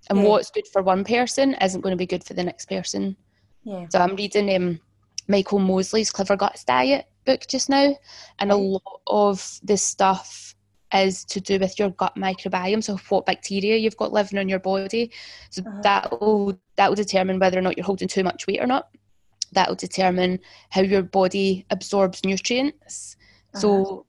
and 0.09 0.19
yeah. 0.19 0.25
what's 0.25 0.51
good 0.51 0.67
for 0.67 0.83
one 0.83 1.05
person 1.05 1.55
isn't 1.55 1.83
going 1.83 1.93
to 1.93 1.97
be 1.97 2.07
good 2.07 2.25
for 2.25 2.35
the 2.35 2.45
next 2.45 2.69
person 2.69 3.17
yeah. 3.65 3.87
so 3.91 3.99
i'm 3.99 4.17
reading 4.17 4.55
um, 4.55 4.81
michael 5.29 5.59
mosley's 5.59 6.11
clever 6.11 6.37
guts 6.37 6.65
diet 6.65 7.07
book 7.25 7.47
just 7.47 7.69
now, 7.69 7.97
and 8.39 8.51
a 8.51 8.57
lot 8.57 9.01
of 9.07 9.61
this 9.63 9.83
stuff 9.83 10.55
is 10.93 11.25
to 11.25 11.41
do 11.41 11.59
with 11.59 11.79
your 11.79 11.91
gut 11.91 12.15
microbiome, 12.17 12.83
so 12.83 12.97
what 13.09 13.27
bacteria 13.27 13.77
you've 13.77 13.97
got 13.97 14.13
living 14.13 14.39
in 14.39 14.49
your 14.49 14.59
body. 14.59 15.13
So 15.51 15.63
uh-huh. 15.63 15.81
that 15.83 16.21
will 16.21 16.59
that 16.77 16.89
will 16.89 16.97
determine 16.97 17.39
whether 17.39 17.59
or 17.59 17.63
not 17.63 17.77
you're 17.77 17.87
holding 17.87 18.09
too 18.09 18.25
much 18.25 18.47
weight 18.47 18.61
or 18.61 18.67
not. 18.67 18.89
That 19.53 19.69
will 19.69 19.77
determine 19.77 20.41
how 20.71 20.83
your 20.83 21.03
body 21.03 21.67
absorbs 21.71 22.25
nutrients. 22.25 23.17
Uh-huh. 23.55 23.61
So 23.61 24.07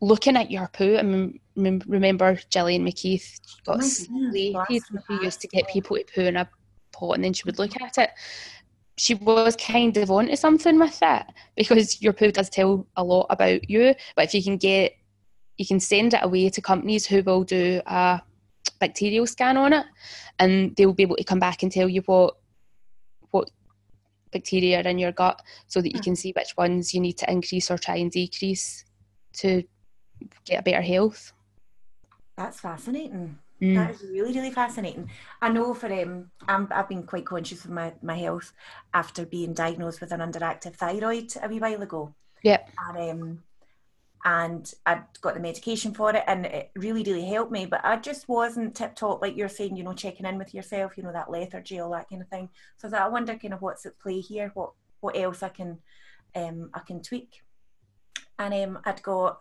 looking 0.00 0.36
at 0.36 0.50
your 0.50 0.68
poo, 0.68 0.96
I 0.96 1.02
mean, 1.02 1.40
remember 1.86 2.38
Gillian 2.50 2.84
McKeith 2.84 3.40
got 3.64 3.80
oh 3.80 4.64
who 5.08 5.22
used 5.22 5.40
to 5.40 5.48
get 5.48 5.68
people 5.68 5.96
to 5.96 6.04
poo 6.14 6.22
in 6.22 6.36
a 6.36 6.48
pot 6.92 7.14
and 7.14 7.24
then 7.24 7.32
she 7.32 7.42
would 7.44 7.58
look 7.58 7.80
at 7.80 7.98
it 7.98 8.10
she 9.00 9.14
was 9.14 9.56
kind 9.56 9.96
of 9.96 10.10
onto 10.10 10.36
something 10.36 10.78
with 10.78 10.98
that 11.00 11.32
because 11.56 12.02
your 12.02 12.12
poo 12.12 12.30
does 12.30 12.50
tell 12.50 12.86
a 12.96 13.02
lot 13.02 13.26
about 13.30 13.70
you. 13.70 13.94
But 14.14 14.26
if 14.26 14.34
you 14.34 14.42
can 14.42 14.58
get, 14.58 14.92
you 15.56 15.64
can 15.64 15.80
send 15.80 16.12
it 16.12 16.22
away 16.22 16.50
to 16.50 16.60
companies 16.60 17.06
who 17.06 17.22
will 17.22 17.42
do 17.42 17.80
a 17.86 18.20
bacterial 18.78 19.26
scan 19.26 19.56
on 19.56 19.72
it, 19.72 19.86
and 20.38 20.76
they'll 20.76 20.92
be 20.92 21.04
able 21.04 21.16
to 21.16 21.24
come 21.24 21.38
back 21.38 21.62
and 21.62 21.72
tell 21.72 21.88
you 21.88 22.02
what 22.02 22.36
what 23.30 23.50
bacteria 24.32 24.80
are 24.80 24.88
in 24.88 24.98
your 24.98 25.12
gut, 25.12 25.40
so 25.66 25.80
that 25.80 25.94
you 25.94 26.00
can 26.00 26.14
see 26.14 26.34
which 26.36 26.54
ones 26.58 26.92
you 26.92 27.00
need 27.00 27.16
to 27.16 27.30
increase 27.32 27.70
or 27.70 27.78
try 27.78 27.96
and 27.96 28.10
decrease 28.10 28.84
to 29.32 29.62
get 30.44 30.60
a 30.60 30.62
better 30.62 30.82
health. 30.82 31.32
That's 32.40 32.58
fascinating. 32.58 33.38
Mm. 33.60 33.74
That 33.74 33.90
is 33.90 34.02
really, 34.02 34.32
really 34.32 34.50
fascinating. 34.50 35.10
I 35.42 35.50
know 35.50 35.74
for 35.74 35.92
um, 35.92 36.30
i 36.48 36.66
have 36.74 36.88
been 36.88 37.02
quite 37.02 37.26
conscious 37.26 37.66
of 37.66 37.70
my, 37.70 37.92
my 38.00 38.16
health 38.16 38.54
after 38.94 39.26
being 39.26 39.52
diagnosed 39.52 40.00
with 40.00 40.10
an 40.10 40.20
underactive 40.20 40.74
thyroid 40.74 41.34
a 41.42 41.48
wee 41.50 41.58
while 41.58 41.82
ago. 41.82 42.14
Yep. 42.42 42.70
And, 42.88 43.10
um, 43.10 43.42
and 44.24 44.74
I'd 44.86 45.04
got 45.20 45.34
the 45.34 45.40
medication 45.40 45.92
for 45.92 46.16
it 46.16 46.24
and 46.26 46.46
it 46.46 46.70
really, 46.76 47.02
really 47.02 47.26
helped 47.26 47.52
me. 47.52 47.66
But 47.66 47.84
I 47.84 47.96
just 47.96 48.26
wasn't 48.26 48.74
tip 48.74 48.94
top, 48.94 49.20
like 49.20 49.36
you're 49.36 49.50
saying, 49.50 49.76
you 49.76 49.84
know, 49.84 49.92
checking 49.92 50.24
in 50.24 50.38
with 50.38 50.54
yourself, 50.54 50.96
you 50.96 51.02
know, 51.02 51.12
that 51.12 51.30
lethargy, 51.30 51.78
all 51.78 51.90
that 51.90 52.08
kind 52.08 52.22
of 52.22 52.28
thing. 52.28 52.48
So 52.78 52.88
that 52.88 53.02
I 53.02 53.08
wonder 53.08 53.34
kind 53.36 53.52
of 53.52 53.60
what's 53.60 53.84
at 53.84 53.98
play 53.98 54.20
here, 54.20 54.50
what 54.54 54.72
what 55.00 55.14
else 55.14 55.42
I 55.42 55.50
can 55.50 55.76
um 56.34 56.70
I 56.72 56.78
can 56.78 57.02
tweak. 57.02 57.42
And 58.38 58.54
um 58.54 58.78
I'd 58.86 59.02
got 59.02 59.40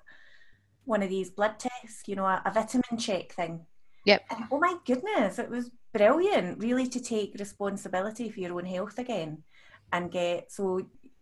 one 0.86 1.04
of 1.04 1.10
these 1.10 1.30
blood 1.30 1.60
tests, 1.60 2.04
you 2.08 2.16
know, 2.16 2.26
a, 2.26 2.42
a 2.46 2.52
vitamin 2.52 2.98
check 2.98 3.32
thing 3.34 3.66
Yep. 4.06 4.26
And, 4.32 4.46
oh 4.52 4.60
my 4.60 4.76
goodness, 4.86 5.40
it 5.40 5.50
was 5.50 5.72
brilliant, 5.94 6.60
really, 6.60 6.88
to 6.88 7.00
take 7.00 7.36
responsibility 7.38 8.30
for 8.30 8.40
your 8.40 8.56
own 8.56 8.66
health 8.66 8.98
again 8.98 9.44
and 9.92 10.12
get 10.12 10.52
so. 10.52 10.82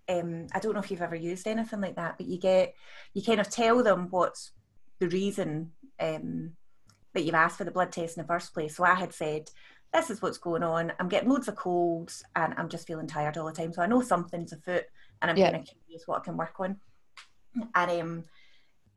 Um, 0.10 0.48
I 0.54 0.60
don't 0.60 0.74
know 0.74 0.80
if 0.80 0.90
you've 0.90 1.02
ever 1.02 1.18
used 1.18 1.48
anything 1.48 1.82
like 1.82 1.98
that, 1.98 2.18
but 2.18 2.28
you 2.28 2.40
get 2.40 2.74
you 3.14 3.22
kind 3.22 3.42
of 3.42 3.50
tell 3.50 3.84
them 3.84 4.08
what's 4.10 4.52
the 5.00 5.10
reason 5.10 5.74
um, 6.00 6.54
that 7.14 7.24
you've 7.26 7.36
asked 7.36 7.58
for 7.58 7.66
the 7.66 7.72
blood 7.72 7.92
test 7.92 8.16
in 8.16 8.24
the 8.24 8.28
first 8.28 8.54
place. 8.54 8.78
So 8.78 8.86
I 8.86 8.96
had 8.96 9.14
said, 9.14 9.50
"This 9.94 10.10
is 10.10 10.22
what's 10.22 10.38
going 10.38 10.64
on. 10.64 10.94
I'm 10.98 11.10
getting 11.10 11.28
loads 11.28 11.50
of 11.50 11.58
colds, 11.58 12.24
and 12.38 12.54
I'm 12.58 12.70
just 12.70 12.88
feeling 12.88 13.08
tired 13.08 13.38
all 13.38 13.48
the 13.48 13.52
time. 13.52 13.74
So 13.74 13.82
I 13.82 13.88
know 13.88 14.02
something's 14.02 14.54
afoot, 14.54 14.86
and 15.22 15.30
I'm 15.30 15.36
kind 15.38 15.58
of 15.58 15.68
curious 15.68 16.04
what 16.06 16.22
I 16.22 16.24
can 16.24 16.38
work 16.38 16.58
on." 16.60 16.78
And 17.76 18.02
um, 18.02 18.24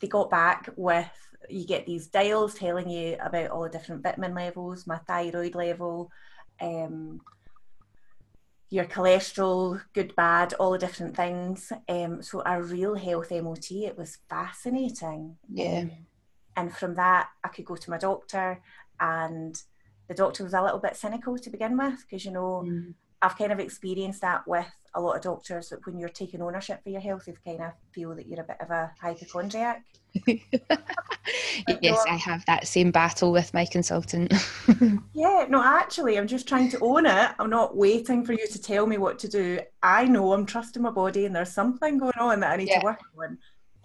they 0.00 0.08
got 0.08 0.30
back 0.30 0.68
with 0.76 1.10
you 1.48 1.66
get 1.66 1.86
these 1.86 2.06
dials 2.08 2.54
telling 2.54 2.88
you 2.88 3.16
about 3.20 3.50
all 3.50 3.62
the 3.62 3.70
different 3.70 4.02
vitamin 4.02 4.34
levels, 4.34 4.86
my 4.86 4.98
thyroid 4.98 5.54
level, 5.54 6.10
um, 6.60 7.20
your 8.68 8.84
cholesterol, 8.84 9.80
good, 9.94 10.14
bad, 10.14 10.54
all 10.54 10.72
the 10.72 10.78
different 10.78 11.16
things. 11.16 11.72
Um, 11.88 12.22
so 12.22 12.42
a 12.46 12.62
real 12.62 12.94
health 12.94 13.30
MOT. 13.30 13.72
It 13.72 13.98
was 13.98 14.18
fascinating. 14.28 15.36
Yeah. 15.52 15.80
Um, 15.80 15.90
and 16.56 16.76
from 16.76 16.94
that, 16.94 17.28
I 17.42 17.48
could 17.48 17.64
go 17.64 17.76
to 17.76 17.90
my 17.90 17.98
doctor, 17.98 18.60
and 19.00 19.60
the 20.08 20.14
doctor 20.14 20.44
was 20.44 20.54
a 20.54 20.62
little 20.62 20.78
bit 20.78 20.96
cynical 20.96 21.38
to 21.38 21.50
begin 21.50 21.76
with 21.76 22.04
because 22.08 22.24
you 22.24 22.32
know 22.32 22.64
mm. 22.66 22.94
I've 23.22 23.38
kind 23.38 23.52
of 23.52 23.60
experienced 23.60 24.20
that 24.20 24.46
with 24.46 24.66
a 24.94 25.00
lot 25.00 25.16
of 25.16 25.22
doctors 25.22 25.68
that 25.68 25.84
when 25.86 25.98
you're 25.98 26.08
taking 26.08 26.42
ownership 26.42 26.82
for 26.82 26.90
your 26.90 27.00
health, 27.00 27.24
they 27.26 27.34
kind 27.44 27.62
of 27.62 27.72
feel 27.92 28.14
that 28.14 28.26
you're 28.26 28.40
a 28.40 28.44
bit 28.44 28.60
of 28.60 28.70
a 28.70 28.90
hypochondriac. 29.00 29.84
yes, 31.80 32.04
I 32.08 32.16
have 32.16 32.44
that 32.46 32.66
same 32.66 32.90
battle 32.90 33.30
with 33.30 33.54
my 33.54 33.64
consultant. 33.64 34.32
yeah, 35.14 35.46
no, 35.48 35.62
actually, 35.62 36.18
I'm 36.18 36.26
just 36.26 36.48
trying 36.48 36.70
to 36.70 36.78
own 36.80 37.06
it. 37.06 37.30
I'm 37.38 37.50
not 37.50 37.76
waiting 37.76 38.24
for 38.24 38.32
you 38.32 38.46
to 38.48 38.60
tell 38.60 38.86
me 38.86 38.98
what 38.98 39.18
to 39.20 39.28
do. 39.28 39.60
I 39.82 40.06
know 40.06 40.32
I'm 40.32 40.46
trusting 40.46 40.82
my 40.82 40.90
body 40.90 41.26
and 41.26 41.36
there's 41.36 41.52
something 41.52 41.98
going 41.98 42.18
on 42.18 42.40
that 42.40 42.52
I 42.52 42.56
need 42.56 42.68
yeah. 42.68 42.80
to 42.80 42.84
work 42.84 43.00
on. 43.22 43.38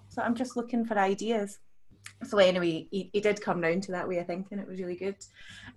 So 0.10 0.22
I'm 0.22 0.36
just 0.36 0.56
looking 0.56 0.86
for 0.86 0.98
ideas. 0.98 1.60
So 2.24 2.40
anyway, 2.40 2.88
he, 2.90 3.10
he 3.14 3.20
did 3.20 3.42
come 3.42 3.62
round 3.62 3.84
to 3.84 3.92
that 3.92 4.08
way 4.08 4.18
of 4.18 4.28
thinking. 4.28 4.58
It 4.58 4.68
was 4.68 4.80
really 4.80 4.96
good. 4.96 5.18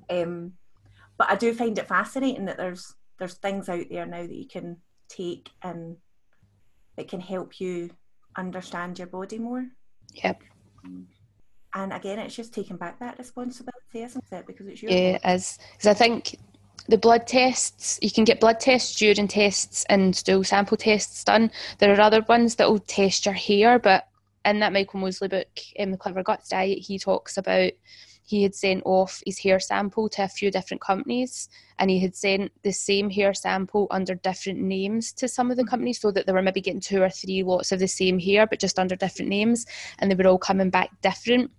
Um, 0.09 0.53
but 1.19 1.31
I 1.31 1.37
do 1.37 1.53
find 1.53 1.77
it 1.77 1.89
fascinating 1.89 2.47
that 2.47 2.57
there's 2.57 2.95
there's 3.19 3.35
things 3.35 3.69
out 3.69 3.85
there 3.91 4.07
now 4.07 4.23
that 4.23 4.35
you 4.35 4.47
can 4.47 4.77
take 5.09 5.51
and 5.63 5.97
it 6.97 7.09
can 7.09 7.21
help 7.21 7.61
you 7.61 7.91
understand 8.37 8.99
your 8.99 9.09
body 9.09 9.39
more. 9.39 9.67
Yep. 10.15 10.43
And 11.75 11.93
again, 11.93 12.19
it's 12.19 12.35
just 12.35 12.55
taking 12.55 12.77
back 12.77 12.99
that 13.01 13.19
responsibility, 13.19 14.03
isn't 14.03 14.25
it? 14.33 14.47
Because 14.47 14.67
it's 14.67 14.83
your 14.83 14.91
yeah, 14.91 15.19
as 15.23 15.59
because 15.73 15.87
I 15.87 15.95
think 15.95 16.37
the 16.89 16.97
blood 16.97 17.27
tests 17.27 17.99
you 18.01 18.11
can 18.11 18.25
get 18.25 18.41
blood 18.41 18.59
tests, 18.59 19.01
urine 19.01 19.29
tests, 19.29 19.85
and 19.89 20.17
stool 20.17 20.45
sample 20.45 20.77
tests 20.77 21.23
done. 21.25 21.51
There 21.79 21.93
are 21.93 22.01
other 22.01 22.23
ones 22.23 22.55
that 22.57 22.69
will 22.69 22.79
test 22.79 23.27
your 23.27 23.35
hair, 23.35 23.79
but 23.79 24.09
in 24.45 24.61
that 24.61 24.73
Michael 24.73 25.01
Mosley 25.01 25.29
book, 25.29 25.49
in 25.77 25.91
the 25.91 25.99
Clever 25.99 26.23
Guts 26.23 26.49
Diet, 26.49 26.79
he 26.79 26.99
talks 26.99 27.37
about 27.37 27.73
he 28.29 28.43
had 28.43 28.55
sent 28.55 28.83
off 28.85 29.23
his 29.25 29.39
hair 29.39 29.59
sample 29.59 30.07
to 30.07 30.23
a 30.23 30.29
few 30.29 30.51
different 30.51 30.83
companies 30.83 31.49
and 31.79 31.89
he 31.91 31.99
had 31.99 32.15
sent 32.15 32.53
the 32.63 32.73
same 32.73 33.09
hair 33.09 33.33
sample 33.33 33.87
under 33.91 34.15
different 34.17 34.59
names 34.59 35.13
to 35.15 35.27
some 35.27 35.51
of 35.51 35.57
the 35.57 35.65
companies 35.65 35.99
so 35.99 36.11
that 36.11 36.27
they 36.27 36.33
were 36.33 36.43
maybe 36.43 36.61
getting 36.61 36.81
two 36.81 37.03
or 37.03 37.09
three 37.09 37.43
lots 37.43 37.73
of 37.73 37.79
the 37.79 37.89
same 37.89 38.19
hair 38.19 38.47
but 38.47 38.61
just 38.61 38.79
under 38.79 38.95
different 38.95 39.31
names 39.31 39.65
and 39.99 40.11
they 40.11 40.15
were 40.15 40.29
all 40.29 40.37
coming 40.37 40.69
back 40.69 40.91
different 41.01 41.51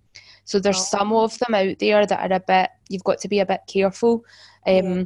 so 0.44 0.60
there's 0.60 0.76
oh. 0.76 0.96
some 0.98 1.12
of 1.12 1.36
them 1.40 1.54
out 1.54 1.76
there 1.80 2.06
that 2.06 2.30
are 2.30 2.36
a 2.36 2.40
bit 2.40 2.70
you've 2.88 3.04
got 3.04 3.18
to 3.18 3.28
be 3.28 3.40
a 3.40 3.46
bit 3.46 3.62
careful 3.66 4.24
um, 4.68 4.74
yeah. 4.74 5.04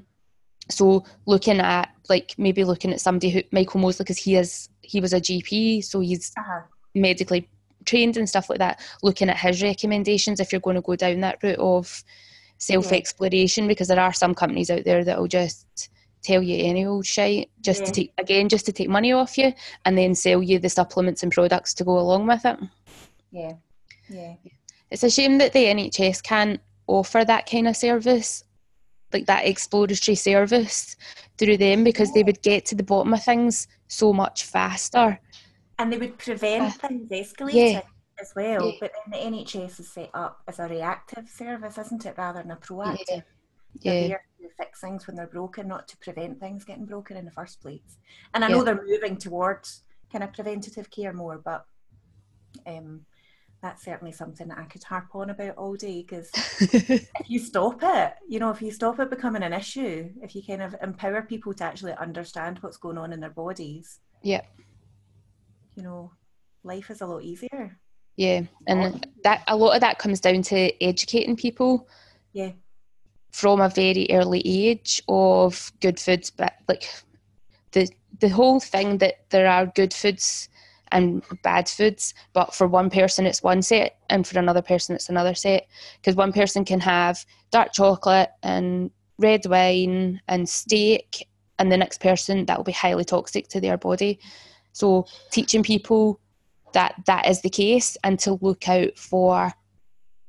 so 0.68 1.02
looking 1.25 1.61
at 1.61 1.88
like 2.11 2.35
maybe 2.37 2.62
looking 2.62 2.92
at 2.92 3.00
somebody 3.00 3.30
who 3.30 3.42
michael 3.52 3.80
mosley 3.80 4.04
because 4.04 4.18
he 4.18 4.37
is 4.37 4.68
he 4.83 5.00
was 5.00 5.14
a 5.14 5.21
gp 5.21 5.83
so 5.83 6.00
he's 6.00 6.30
uh-huh. 6.37 6.61
medically 6.94 7.49
trained 7.85 8.17
and 8.17 8.29
stuff 8.29 8.50
like 8.50 8.59
that, 8.59 8.81
looking 9.03 9.29
at 9.29 9.38
his 9.38 9.62
recommendations 9.62 10.41
if 10.41 10.53
you're 10.53 10.61
going 10.61 10.76
to 10.76 10.83
go 10.83 10.97
down 10.97 11.21
that 11.21 11.43
route 11.43 11.59
of 11.59 12.03
self 12.59 12.93
exploration, 12.93 13.64
yeah. 13.64 13.69
because 13.69 13.88
there 13.88 14.00
are 14.00 14.12
some 14.12 14.35
companies 14.35 14.71
out 14.71 14.85
there 14.85 15.05
that 15.05 15.19
will 15.19 15.29
just 15.29 15.91
tell 16.23 16.43
you 16.43 16.64
any 16.64 16.87
old 16.87 17.05
shit 17.05 17.50
just 17.61 17.81
yeah. 17.81 17.87
to 17.87 17.93
take 17.93 18.12
again 18.17 18.49
just 18.49 18.64
to 18.64 18.73
take 18.73 18.88
money 18.88 19.12
off 19.12 19.37
you 19.37 19.53
and 19.85 19.97
then 19.99 20.14
sell 20.14 20.43
you 20.43 20.59
the 20.59 20.71
supplements 20.71 21.23
and 21.23 21.31
products 21.31 21.75
to 21.75 21.85
go 21.85 21.99
along 21.99 22.26
with 22.26 22.45
it. 22.45 22.59
Yeah. 23.31 23.53
Yeah. 24.09 24.35
It's 24.91 25.03
a 25.03 25.11
shame 25.11 25.38
that 25.38 25.53
the 25.53 25.64
NHS 25.64 26.23
can't 26.23 26.61
offer 26.87 27.25
that 27.25 27.50
kind 27.50 27.69
of 27.69 27.76
service, 27.76 28.45
like 29.12 29.26
that 29.26 29.47
exploratory 29.47 30.14
service 30.14 30.97
through 31.37 31.57
them 31.57 31.85
because 31.85 32.12
they 32.12 32.23
would 32.23 32.41
get 32.43 32.64
to 32.67 32.75
the 32.75 32.83
bottom 32.83 33.12
of 33.12 33.23
things 33.23 33.67
so 33.88 34.12
much 34.12 34.45
faster 34.45 35.19
and 35.78 35.93
they 35.93 35.99
would 35.99 36.19
prevent 36.19 36.85
uh, 36.85 36.88
things 36.88 37.11
escalating 37.11 37.73
yeah. 37.75 37.83
as 38.21 38.33
well. 38.35 38.66
Yeah. 38.66 38.76
But 38.81 38.93
then 39.11 39.31
the 39.31 39.37
NHS 39.37 39.81
is 39.81 39.88
set 39.88 40.11
up 40.14 40.43
as 40.47 40.59
a 40.59 40.69
reactive 40.69 41.28
service, 41.28 41.78
isn't 41.78 42.07
it, 42.07 42.14
rather 42.16 42.43
than 42.43 42.50
a 42.50 42.57
proactive? 42.57 42.99
Yeah. 43.09 43.21
They're 43.83 44.00
Yeah. 44.02 44.09
there 44.09 44.25
to 44.43 44.49
fix 44.57 44.81
things 44.81 45.07
when 45.07 45.16
they're 45.16 45.26
broken, 45.26 45.69
not 45.69 45.88
to 45.88 45.97
prevent 45.99 46.38
things 46.38 46.64
getting 46.64 46.87
broken 46.87 47.16
in 47.16 47.25
the 47.25 47.31
first 47.31 47.61
place. 47.61 47.99
And 48.33 48.45
I 48.45 48.49
know 48.49 48.62
they're 48.62 48.85
moving 48.85 49.16
towards 49.16 49.83
kind 50.12 50.23
of 50.23 50.33
preventative 50.33 50.90
care 50.90 51.12
more, 51.12 51.38
but 51.38 51.66
um, 52.66 53.04
that's 53.61 53.85
certainly 53.85 54.12
something 54.12 54.47
that 54.49 54.59
I 54.59 54.64
could 54.64 54.85
harp 54.85 55.07
on 55.14 55.31
about 55.31 55.57
all 55.57 55.75
day 55.75 56.02
because 56.02 56.31
if 56.61 57.28
you 57.28 57.38
stop 57.38 57.81
it, 57.83 58.12
you 58.28 58.38
know, 58.38 58.50
if 58.50 58.61
you 58.62 58.71
stop 58.71 59.00
it 59.00 59.11
becoming 59.11 59.43
an 59.43 59.54
issue, 59.54 60.11
if 60.23 60.37
you 60.37 60.43
kind 60.43 60.62
of 60.62 60.76
empower 60.83 61.23
people 61.23 61.54
to 61.54 61.64
actually 61.64 61.95
understand 61.95 62.59
what's 62.59 62.76
going 62.76 62.99
on 62.99 63.12
in 63.12 63.21
their 63.21 63.31
bodies, 63.31 64.00
yeah. 64.23 64.43
You 65.76 65.83
know, 65.83 66.12
life 66.62 66.90
is 66.90 67.00
a 67.00 67.07
lot 67.07 67.23
easier. 67.23 67.78
Yeah. 68.16 68.43
And 68.66 69.07
that 69.25 69.43
a 69.49 69.57
lot 69.57 69.75
of 69.75 69.81
that 69.81 69.99
comes 69.99 70.21
down 70.21 70.43
to 70.43 70.83
educating 70.83 71.37
people 71.37 71.88
Yeah, 72.33 72.52
from 73.33 73.61
a 73.61 73.69
very 73.69 74.07
early 74.11 74.43
age 74.45 75.02
of 75.09 75.73
good 75.81 75.99
foods, 75.99 76.31
but 76.31 76.54
like 76.69 76.88
the 77.73 77.88
the 78.21 78.28
whole 78.28 78.61
thing 78.61 78.99
that 78.99 79.28
there 79.31 79.49
are 79.49 79.66
good 79.66 79.93
foods 79.93 80.49
and 80.93 81.25
bad 81.43 81.69
foods, 81.69 82.14
but 82.33 82.54
for 82.54 82.69
one 82.69 82.88
person 82.90 83.26
it's 83.26 83.43
one 83.43 83.62
set 83.62 83.97
and 84.09 84.26
for 84.26 84.38
another 84.38 84.62
person 84.62 84.95
it's 84.95 85.09
another 85.09 85.35
set. 85.35 85.66
Because 85.97 86.14
one 86.14 86.33
person 86.33 86.64
can 86.64 86.81
have 86.81 87.25
dark 87.50 87.73
chocolate 87.73 88.31
and 88.43 88.90
red 89.19 89.45
wine 89.47 90.21
and 90.28 90.49
steak, 90.49 91.26
and 91.59 91.73
the 91.73 91.76
next 91.76 92.00
person 92.00 92.47
that 92.47 92.57
will 92.57 92.64
be 92.64 92.73
highly 92.73 93.04
toxic 93.04 93.49
to 93.49 93.61
their 93.61 93.76
body. 93.76 94.21
So 94.75 95.07
teaching 95.31 95.62
people 95.62 96.21
that 96.75 96.95
that 97.07 97.26
is 97.26 97.40
the 97.40 97.49
case 97.49 97.97
and 98.04 98.19
to 98.19 98.38
look 98.43 98.69
out 98.69 98.99
for 98.99 99.52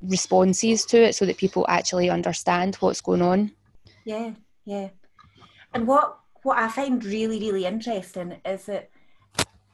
responses 0.02 0.86
to 0.86 0.98
it 1.04 1.16
so 1.16 1.26
that 1.26 1.38
people 1.38 1.66
actually 1.68 2.10
understand 2.10 2.76
what's 2.76 3.02
going 3.02 3.22
on. 3.22 3.52
yeah, 4.06 4.32
yeah. 4.66 4.90
And 5.74 5.88
what 5.88 6.20
what 6.44 6.58
I 6.60 6.70
find 6.70 7.04
really, 7.04 7.40
really 7.40 7.66
interesting 7.66 8.36
is 8.46 8.66
that 8.66 8.90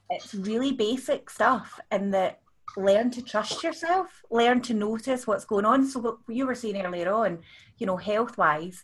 it's 0.10 0.34
really 0.34 0.72
basic 0.72 1.30
stuff 1.30 1.80
and 1.92 2.14
that 2.14 2.40
learn 2.78 3.12
to 3.12 3.22
trust 3.22 3.62
yourself, 3.62 4.24
learn 4.32 4.62
to 4.62 4.74
notice 4.74 5.28
what's 5.28 5.46
going 5.46 5.66
on. 5.66 5.86
So 5.86 6.00
what 6.00 6.18
you 6.30 6.46
were 6.46 6.56
saying 6.56 6.82
earlier 6.82 7.12
on, 7.12 7.40
you 7.78 7.86
know, 7.86 7.98
health 7.98 8.38
wise, 8.38 8.84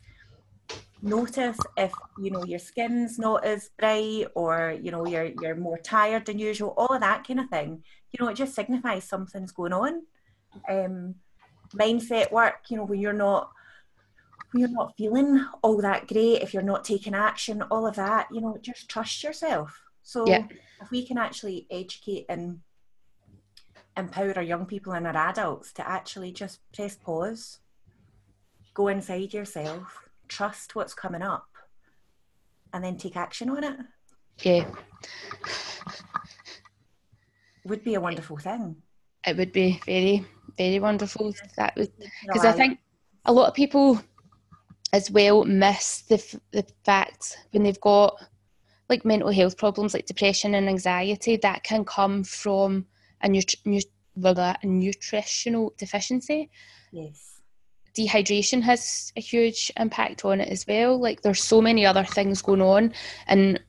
notice 1.01 1.58
if 1.77 1.94
you 2.20 2.32
know 2.32 2.44
your 2.44 2.60
skin's 2.60 3.20
not 3.20 3.46
as 3.46 3.70
bright 3.77 4.27
or 4.36 4.75
you 4.82 4.92
know 4.92 5.06
you're 5.06 5.32
you're 5.42 5.56
more 5.56 5.77
tired 5.77 6.25
than 6.25 6.39
usual 6.39 6.74
all 6.77 6.88
of 6.88 7.01
that 7.01 7.27
kind 7.27 7.39
of 7.39 7.50
thing. 7.50 7.84
You 8.12 8.24
know 8.24 8.32
it 8.32 8.36
just 8.36 8.56
signifies 8.56 9.04
something's 9.04 9.51
going 9.51 9.74
on. 9.74 10.01
Um 10.70 11.16
mindset 11.75 12.32
work 12.32 12.62
you 12.70 12.77
know 12.77 12.86
when 12.86 13.00
you're 13.00 13.13
not 13.13 13.51
when 14.51 14.62
you're 14.62 14.70
not 14.70 14.94
feeling 14.98 15.46
all 15.62 15.82
that 15.82 16.08
great 16.08 16.42
if 16.42 16.54
you're 16.54 16.63
not 16.63 16.86
taking 16.86 17.13
action 17.13 17.62
all 17.63 17.86
of 17.86 17.96
that 17.98 18.27
you 18.32 18.42
know 18.42 18.58
just 18.62 18.89
trust 18.89 19.24
yourself. 19.24 19.82
So 20.04 20.25
Yeah. 20.25 20.46
if 20.82 20.89
we 20.89 21.06
can 21.06 21.18
actually 21.18 21.68
educate 21.70 22.25
and 22.30 22.62
empower 23.98 24.34
our 24.38 24.44
young 24.44 24.66
people 24.66 24.94
and 24.94 25.06
our 25.06 25.18
adults 25.18 25.74
to 25.74 25.88
actually 25.88 26.32
just 26.32 26.60
press 26.74 26.96
pause 26.96 27.60
go 28.74 28.88
inside 28.88 29.34
yourself 29.34 30.07
trust 30.27 30.75
what's 30.75 30.93
coming 30.93 31.22
up 31.22 31.48
and 32.74 32.84
then 32.84 32.98
take 32.98 33.15
action 33.17 33.50
on 33.50 33.63
it. 33.63 33.77
Yeah, 34.43 34.69
would 37.65 37.84
be 37.84 37.96
a 37.96 38.01
wonderful 38.01 38.38
thing. 38.38 38.75
It 39.25 39.38
would 39.38 39.51
be 39.51 39.79
very, 39.86 40.25
very 40.57 40.79
wonderful. 40.79 41.34
That 41.57 41.75
would 41.75 41.91
because 42.22 42.46
I 42.46 42.51
think 42.51 42.79
a 43.25 43.34
lot 43.34 43.48
of 43.48 43.53
people 43.53 44.00
as 44.93 45.12
well 45.12 45.43
miss 45.43 46.01
the 46.01 46.15
f- 46.15 46.39
the 46.51 46.65
fact 46.86 47.38
when 47.51 47.63
they've 47.63 47.81
got 47.81 48.15
like 48.89 49.03
mental 49.03 49.29
health 49.29 49.57
problems 49.57 49.93
like 49.93 50.05
depression 50.05 50.55
and 50.55 50.69
anxiety 50.69 51.36
that 51.38 51.63
can 51.63 51.84
come 51.84 52.24
from 52.24 52.86
a, 53.22 53.27
nut- 53.27 53.55
nu- 53.65 53.81
blah, 54.15 54.34
blah, 54.34 54.55
a 54.63 54.65
nutritional 54.65 55.74
deficiency. 55.77 56.50
yes 56.91 57.37
dehydration 57.98 58.62
has 58.62 59.12
a 59.16 59.22
huge 59.22 59.72
impact 59.77 60.24
on 60.25 60.42
it 60.42 60.50
as 60.50 60.66
well. 60.68 61.00
Like 61.00 61.22
there's 61.22 61.44
so 61.44 61.62
many 61.62 61.86
other 61.86 62.03
things 62.03 62.42
going 62.42 62.62
on, 62.62 62.94
and 63.27 63.60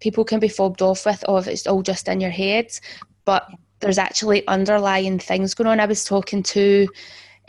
people 0.00 0.24
can 0.24 0.40
be 0.40 0.48
fobbed 0.48 0.82
off 0.82 1.06
with, 1.06 1.24
oh, 1.28 1.36
it's 1.36 1.66
all 1.66 1.82
just 1.82 2.08
in 2.08 2.20
your 2.20 2.30
head, 2.30 2.72
but 3.24 3.46
there's 3.80 3.98
actually 3.98 4.46
underlying 4.48 5.18
things 5.18 5.54
going 5.54 5.68
on. 5.68 5.80
I 5.80 5.86
was 5.86 6.04
talking 6.04 6.42
to 6.44 6.88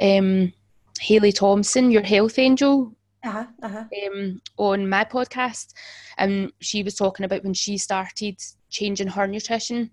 um, 0.02 0.52
Haley 1.00 1.32
Thompson, 1.32 1.92
your 1.92 2.04
health 2.04 2.38
angel, 2.38 2.94
uh-huh 3.24 3.46
uh-huh 3.62 3.86
um, 4.06 4.42
on 4.58 4.90
my 4.90 5.06
podcast, 5.06 5.74
and 6.18 6.52
she 6.60 6.84
was 6.84 6.96
talking 6.96 7.26
about 7.26 7.44
when 7.44 7.54
she 7.54 7.78
started 7.78 8.38
changing 8.70 9.08
her 9.08 9.28
nutrition, 9.28 9.90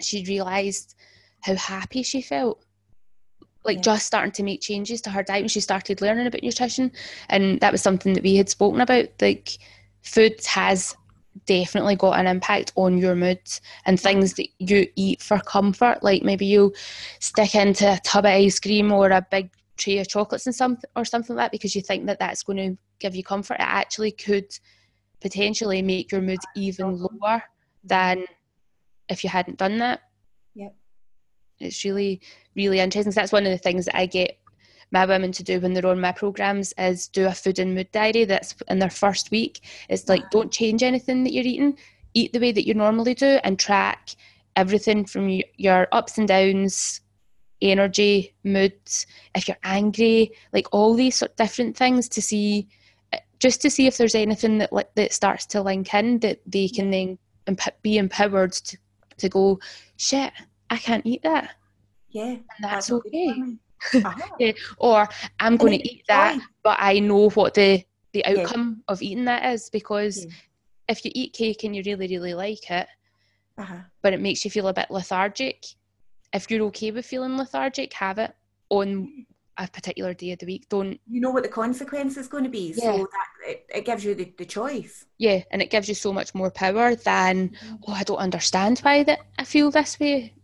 she 0.00 0.24
realised 0.24 0.94
how 1.40 1.56
happy 1.56 2.02
she 2.02 2.22
felt. 2.22 2.64
Like 3.64 3.78
Yeah. 3.78 3.82
just 3.82 4.06
starting 4.06 4.32
to 4.32 4.42
make 4.42 4.60
changes 4.60 5.00
to 5.02 5.10
her 5.10 5.22
diet 5.22 5.42
when 5.42 5.48
she 5.48 5.60
started 5.60 6.00
learning 6.00 6.26
about 6.26 6.42
nutrition, 6.42 6.92
and 7.28 7.60
that 7.60 7.72
was 7.72 7.82
something 7.82 8.12
that 8.14 8.22
we 8.22 8.36
had 8.36 8.48
spoken 8.48 8.80
about. 8.80 9.08
Like, 9.20 9.58
food 10.02 10.44
has 10.46 10.96
definitely 11.46 11.96
got 11.96 12.18
an 12.18 12.26
impact 12.26 12.72
on 12.76 12.98
your 12.98 13.14
mood 13.14 13.40
and 13.84 14.00
things 14.00 14.34
that 14.34 14.48
you 14.58 14.86
eat 14.96 15.22
for 15.22 15.38
comfort. 15.38 16.02
Like 16.02 16.22
maybe 16.22 16.46
you 16.46 16.72
stick 17.20 17.54
into 17.54 17.92
a 17.92 18.00
tub 18.04 18.24
of 18.24 18.30
ice 18.32 18.58
cream 18.58 18.92
or 18.92 19.10
a 19.10 19.26
big 19.30 19.50
tray 19.76 19.98
of 19.98 20.08
chocolates 20.08 20.46
and 20.46 20.54
something 20.54 20.88
or 20.96 21.04
something 21.04 21.36
like 21.36 21.44
that 21.46 21.52
because 21.52 21.76
you 21.76 21.82
think 21.82 22.06
that 22.06 22.18
that's 22.18 22.42
going 22.42 22.56
to 22.56 22.78
give 22.98 23.14
you 23.14 23.22
comfort. 23.22 23.54
It 23.54 23.60
actually 23.60 24.12
could 24.12 24.46
potentially 25.20 25.82
make 25.82 26.10
your 26.10 26.20
mood 26.20 26.40
even 26.56 26.96
lower 26.98 27.42
than 27.84 28.24
if 29.08 29.22
you 29.22 29.30
hadn't 29.30 29.58
done 29.58 29.78
that. 29.78 30.00
Yep. 30.54 30.74
It's 31.60 31.84
really, 31.84 32.20
really 32.58 32.80
interesting. 32.80 33.12
So 33.12 33.20
that's 33.20 33.32
one 33.32 33.46
of 33.46 33.52
the 33.52 33.56
things 33.56 33.86
that 33.86 33.96
I 33.96 34.04
get 34.04 34.38
my 34.90 35.06
women 35.06 35.32
to 35.32 35.42
do 35.42 35.60
when 35.60 35.72
they're 35.72 35.86
on 35.86 36.00
my 36.00 36.12
programs 36.12 36.74
is 36.76 37.08
do 37.08 37.26
a 37.26 37.32
food 37.32 37.58
and 37.58 37.74
mood 37.74 37.90
diary 37.92 38.24
that's 38.24 38.54
in 38.68 38.78
their 38.78 38.90
first 38.90 39.30
week. 39.30 39.60
It's 39.88 40.08
like 40.08 40.28
don't 40.30 40.52
change 40.52 40.82
anything 40.82 41.24
that 41.24 41.32
you're 41.32 41.44
eating, 41.44 41.78
eat 42.14 42.32
the 42.32 42.40
way 42.40 42.52
that 42.52 42.66
you 42.66 42.74
normally 42.74 43.14
do 43.14 43.38
and 43.44 43.58
track 43.58 44.10
everything 44.56 45.04
from 45.04 45.40
your 45.56 45.86
ups 45.92 46.18
and 46.18 46.26
downs, 46.26 47.00
energy, 47.62 48.34
moods, 48.44 49.06
if 49.34 49.46
you're 49.46 49.56
angry, 49.62 50.32
like 50.52 50.66
all 50.72 50.94
these 50.94 51.16
sort 51.16 51.30
of 51.30 51.36
different 51.36 51.76
things 51.76 52.08
to 52.08 52.22
see 52.22 52.66
eh, 53.12 53.20
just 53.38 53.62
to 53.62 53.70
see 53.70 53.86
if 53.86 53.96
there's 53.96 54.14
anything 54.14 54.58
that 54.58 54.72
like 54.72 54.92
that 54.94 55.12
starts 55.12 55.46
to 55.46 55.62
link 55.62 55.92
in 55.94 56.18
that 56.20 56.40
they 56.46 56.68
can 56.68 56.90
then 56.90 57.18
be 57.82 57.98
empowered 57.98 58.52
to, 58.52 58.76
to 59.16 59.28
go 59.28 59.58
shit 59.96 60.32
I 60.70 60.76
can't 60.76 61.06
eat 61.06 61.22
that 61.22 61.54
yeah 62.10 62.24
and 62.30 62.60
that's 62.60 62.90
okay. 62.90 63.42
Uh-huh. 63.94 64.20
yeah, 64.40 64.52
or 64.78 65.08
I'm 65.38 65.56
going 65.56 65.78
to 65.78 65.88
eat 65.88 66.02
that, 66.08 66.34
choice. 66.34 66.42
but 66.64 66.76
I 66.80 66.98
know 66.98 67.30
what 67.30 67.54
the 67.54 67.84
the 68.12 68.24
Yeah. 68.28 68.40
outcome 68.42 68.82
of 68.88 69.00
eating 69.00 69.24
that 69.26 69.44
is 69.52 69.70
because 69.70 70.24
Yeah. 70.26 70.32
if 70.88 71.04
you 71.04 71.12
eat 71.14 71.32
cake 71.32 71.62
and 71.62 71.76
you 71.76 71.82
really 71.86 72.08
really 72.08 72.34
like 72.34 72.68
it, 72.70 72.88
Uh-huh. 73.56 73.82
but 74.02 74.14
it 74.14 74.20
makes 74.20 74.44
you 74.44 74.50
feel 74.50 74.66
a 74.66 74.72
bit 74.74 74.90
lethargic, 74.90 75.64
if 76.32 76.50
you're 76.50 76.66
okay 76.66 76.90
with 76.90 77.06
feeling 77.06 77.36
lethargic, 77.36 77.92
have 77.94 78.18
it 78.18 78.34
on 78.70 79.26
a 79.58 79.68
particular 79.68 80.12
day 80.12 80.32
of 80.32 80.40
the 80.40 80.46
week. 80.46 80.68
Don't 80.68 80.98
you 81.08 81.20
know 81.20 81.30
what 81.30 81.44
the 81.44 81.48
consequence 81.48 82.16
is 82.16 82.26
going 82.26 82.44
to 82.44 82.50
be 82.50 82.72
Yeah. 82.72 82.92
so 82.92 83.06
that 83.12 83.50
it, 83.50 83.66
it 83.72 83.84
gives 83.84 84.04
you 84.04 84.14
the, 84.16 84.34
the 84.36 84.44
choice 84.44 85.04
yeah, 85.18 85.42
and 85.52 85.62
it 85.62 85.70
gives 85.70 85.88
you 85.88 85.94
so 85.94 86.12
much 86.12 86.34
more 86.34 86.50
power 86.50 86.94
than 86.96 87.52
oh 87.86 87.92
I 87.92 88.02
don't 88.02 88.18
understand 88.18 88.80
why 88.80 89.04
that 89.04 89.20
I 89.38 89.44
feel 89.44 89.70
this 89.70 89.98
way 90.00 90.34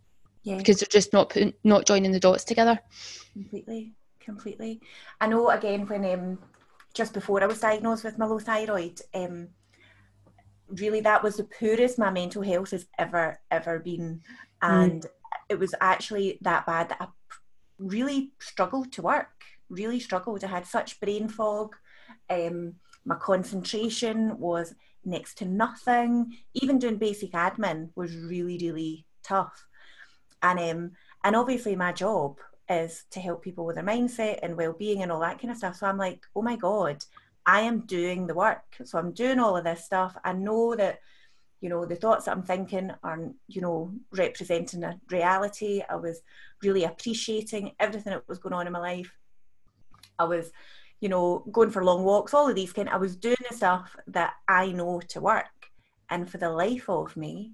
yeah. 0.44 0.56
because 0.56 0.78
they're 0.78 0.86
just 0.88 1.12
not 1.12 1.30
putting 1.30 1.52
not 1.64 1.86
joining 1.86 2.12
the 2.12 2.20
dots 2.20 2.44
together. 2.44 2.78
completely 3.32 3.94
completely. 4.24 4.80
I 5.20 5.26
know 5.26 5.50
again 5.50 5.86
when 5.86 6.04
um 6.04 6.38
just 6.94 7.12
before 7.12 7.42
i 7.42 7.46
was 7.46 7.60
diagnosed 7.60 8.04
with 8.04 8.18
my 8.18 8.24
low 8.24 8.38
thyroid 8.38 9.00
um 9.14 9.48
really 10.68 11.00
that 11.00 11.22
was 11.22 11.36
the 11.36 11.44
poorest 11.44 11.98
my 11.98 12.10
mental 12.10 12.42
health 12.42 12.70
has 12.70 12.86
ever 12.98 13.40
ever 13.50 13.78
been. 13.78 14.20
And 14.62 15.04
it 15.48 15.58
was 15.58 15.74
actually 15.80 16.38
that 16.40 16.64
bad 16.64 16.88
that 16.88 16.98
i 17.00 17.06
really 17.78 18.32
struggled 18.38 18.92
to 18.92 19.02
work 19.02 19.28
really 19.68 19.98
struggled. 19.98 20.44
I 20.44 20.48
had 20.48 20.66
such 20.66 21.00
brain 21.00 21.28
fog. 21.28 21.76
Um 22.30 22.74
my 23.04 23.16
concentration 23.16 24.38
was 24.38 24.74
next 25.04 25.36
to 25.38 25.44
nothing. 25.44 26.38
Even 26.54 26.78
doing 26.78 26.96
basic 26.96 27.32
admin 27.32 27.90
was 27.94 28.16
really 28.16 28.58
really 28.58 29.06
tough 29.22 29.66
and 30.44 30.58
um 30.60 30.90
and 31.24 31.34
obviously 31.34 31.74
my 31.74 31.92
job 31.92 32.38
is 32.68 33.04
to 33.10 33.18
help 33.18 33.42
people 33.42 33.66
with 33.66 33.74
their 33.74 33.84
mindset 33.84 34.38
and 34.42 34.56
well-being 34.56 35.02
and 35.02 35.10
all 35.10 35.20
that 35.20 35.40
kind 35.40 35.50
of 35.50 35.56
stuff. 35.56 35.76
So 35.76 35.86
i'm 35.88 35.98
like 35.98 36.20
oh 36.36 36.42
my 36.42 36.56
god 36.56 37.04
i 37.46 37.60
am 37.60 37.80
doing 37.80 38.26
the 38.26 38.34
work. 38.34 38.64
So 38.84 38.98
i'm 38.98 39.12
doing 39.12 39.40
all 39.40 39.56
of 39.56 39.64
this 39.64 39.84
stuff. 39.84 40.16
I 40.24 40.32
know 40.32 40.76
that 40.76 41.00
you 41.60 41.68
know 41.70 41.84
the 41.86 41.96
thoughts 41.96 42.26
that 42.26 42.32
i'm 42.32 42.42
thinking 42.42 42.90
aren't 43.02 43.36
you 43.48 43.60
know 43.62 43.92
representing 44.12 44.84
a 44.84 45.00
reality. 45.10 45.82
I 45.88 45.96
was 45.96 46.20
really 46.62 46.84
appreciating 46.84 47.72
everything 47.80 48.12
that 48.12 48.28
was 48.28 48.38
going 48.38 48.54
on 48.54 48.66
in 48.66 48.72
my 48.72 48.78
life. 48.78 49.12
I 50.18 50.24
was 50.24 50.52
you 51.04 51.10
know, 51.10 51.44
going 51.52 51.70
for 51.70 51.84
long 51.84 52.02
walks, 52.02 52.32
all 52.32 52.48
of 52.48 52.54
these 52.54 52.72
kind. 52.72 52.88
I 52.88 52.96
was 52.96 53.14
doing 53.14 53.36
the 53.46 53.54
stuff 53.54 53.94
that 54.06 54.32
I 54.48 54.72
know 54.72 55.00
to 55.08 55.20
work, 55.20 55.70
and 56.08 56.30
for 56.30 56.38
the 56.38 56.48
life 56.48 56.88
of 56.88 57.14
me, 57.14 57.52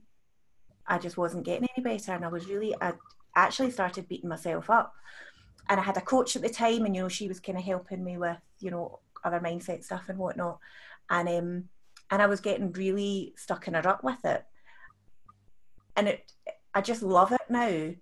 I 0.91 0.99
just 0.99 1.17
wasn't 1.17 1.47
getting 1.47 1.69
any 1.75 1.83
better, 1.83 2.13
and 2.13 2.25
I 2.25 2.29
was 2.29 2.47
really, 2.47 2.75
I 2.81 2.93
actually 3.35 3.71
started 3.71 4.09
beating 4.09 4.29
myself 4.29 4.69
up. 4.69 4.93
And 5.69 5.79
I 5.79 5.83
had 5.85 5.97
a 5.97 6.01
coach 6.03 6.35
at 6.35 6.43
the 6.43 6.49
time, 6.49 6.85
and 6.85 6.95
you 6.95 7.03
know, 7.03 7.09
she 7.09 7.29
was 7.29 7.41
kind 7.41 7.57
of 7.57 7.65
helping 7.65 8.05
me 8.05 8.19
with, 8.19 8.37
you 8.59 8.73
know, 8.73 8.99
other 9.25 9.41
mindset 9.41 9.85
stuff 9.85 10.09
and 10.09 10.19
whatnot, 10.19 10.59
and 11.09 11.29
um, 11.29 11.69
and 12.11 12.21
I 12.21 12.27
was 12.27 12.41
getting 12.41 12.73
really 12.73 13.35
stuck 13.37 13.69
in 13.69 13.77
a 13.77 13.83
rut 13.83 14.03
with 14.03 14.25
it, 14.25 14.45
and 15.97 16.09
it, 16.09 16.33
I 16.75 16.81
just 16.81 17.03
love 17.03 17.33
it 17.33 17.41
now, 17.49 17.93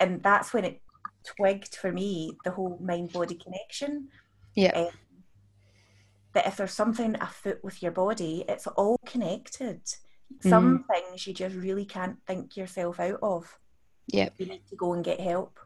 and 0.00 0.22
that's 0.22 0.54
when 0.54 0.64
it 0.64 0.80
twigged 1.24 1.76
for 1.76 1.92
me 1.92 2.38
the 2.44 2.50
whole 2.50 2.78
mind 2.80 3.12
body 3.12 3.34
connection. 3.34 4.08
Yeah. 4.54 4.72
Um, 4.72 4.88
that 6.34 6.46
if 6.46 6.56
there's 6.56 6.72
something 6.72 7.16
afoot 7.20 7.58
with 7.62 7.82
your 7.82 7.92
body, 7.92 8.44
it's 8.48 8.66
all 8.66 8.98
connected. 9.06 9.80
Mm. 10.42 10.48
Some 10.48 10.84
things 10.92 11.26
you 11.26 11.34
just 11.34 11.56
really 11.56 11.84
can't 11.84 12.18
think 12.26 12.56
yourself 12.56 13.00
out 13.00 13.18
of. 13.22 13.58
Yeah. 14.06 14.28
You 14.38 14.46
need 14.46 14.66
to 14.68 14.76
go 14.76 14.92
and 14.92 15.04
get 15.04 15.20
help. 15.20 15.58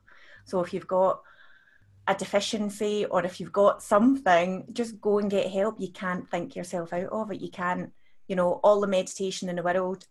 So 0.44 0.61
if 0.61 0.72
you've 0.72 0.88
got 0.88 1.20
a 2.09 2.14
deficiency 2.14 3.05
or 3.05 3.25
if 3.25 3.38
you've 3.38 3.53
got 3.53 3.83
something, 3.83 4.66
just 4.72 5.01
go 5.01 5.18
and 5.18 5.31
get 5.31 5.51
help. 5.51 5.77
You 5.79 5.88
can't 5.88 6.29
think 6.29 6.57
yourself 6.57 6.92
out 6.92 7.11
of 7.11 7.31
it. 7.31 7.40
You 7.40 7.51
can't, 7.51 7.92
you 8.27 8.37
know, 8.37 8.61
all 8.64 8.81
the 8.81 8.87
meditation 8.87 9.48
in 9.48 9.57
the 9.57 9.62
world, 9.62 10.07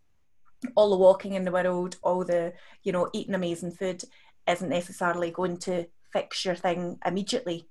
all 0.75 0.89
the 0.89 0.97
walking 0.97 1.33
in 1.33 1.43
the 1.43 1.51
world, 1.51 1.97
all 2.01 2.23
the, 2.23 2.53
you 2.83 2.91
know, 2.91 3.09
eating 3.13 3.35
amazing 3.35 3.71
food 3.71 4.03
isn't 4.47 4.69
necessarily 4.69 5.31
going 5.31 5.57
to 5.57 5.85
fix 6.13 6.45
your 6.45 6.55
thing 6.55 6.97
immediately. 7.05 7.67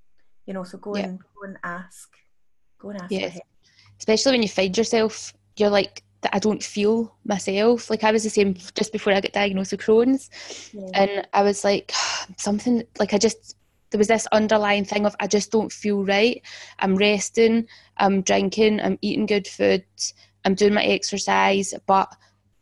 You 0.46 0.54
know, 0.54 0.64
so 0.64 0.78
go 0.78 0.96
yeah. 0.96 1.04
and 1.04 1.18
go 1.18 1.44
and 1.44 1.56
ask. 1.62 2.10
Go 2.78 2.90
and 2.90 3.00
ask 3.00 3.10
yeah. 3.10 3.30
Especially 3.98 4.32
when 4.32 4.42
you 4.42 4.48
find 4.48 4.76
yourself, 4.76 5.32
you're 5.56 5.70
like, 5.70 6.02
that 6.22 6.34
I 6.34 6.38
don't 6.38 6.62
feel 6.62 7.14
myself. 7.24 7.90
Like 7.90 8.04
I 8.04 8.12
was 8.12 8.24
the 8.24 8.30
same 8.30 8.54
just 8.74 8.92
before 8.92 9.12
I 9.12 9.20
got 9.20 9.32
diagnosed 9.32 9.72
with 9.72 9.80
Crohn's, 9.80 10.30
yeah. 10.72 10.90
and 10.94 11.28
I 11.32 11.42
was 11.42 11.64
like 11.64 11.92
something 12.36 12.82
like 12.98 13.14
I 13.14 13.18
just 13.18 13.56
there 13.90 13.98
was 13.98 14.08
this 14.08 14.28
underlying 14.30 14.84
thing 14.84 15.04
of 15.04 15.16
I 15.20 15.26
just 15.26 15.50
don't 15.50 15.72
feel 15.72 16.04
right. 16.04 16.40
I'm 16.78 16.96
resting, 16.96 17.66
I'm 17.96 18.22
drinking, 18.22 18.80
I'm 18.80 18.98
eating 19.02 19.26
good 19.26 19.48
food, 19.48 19.84
I'm 20.44 20.54
doing 20.54 20.74
my 20.74 20.84
exercise, 20.84 21.74
but 21.86 22.14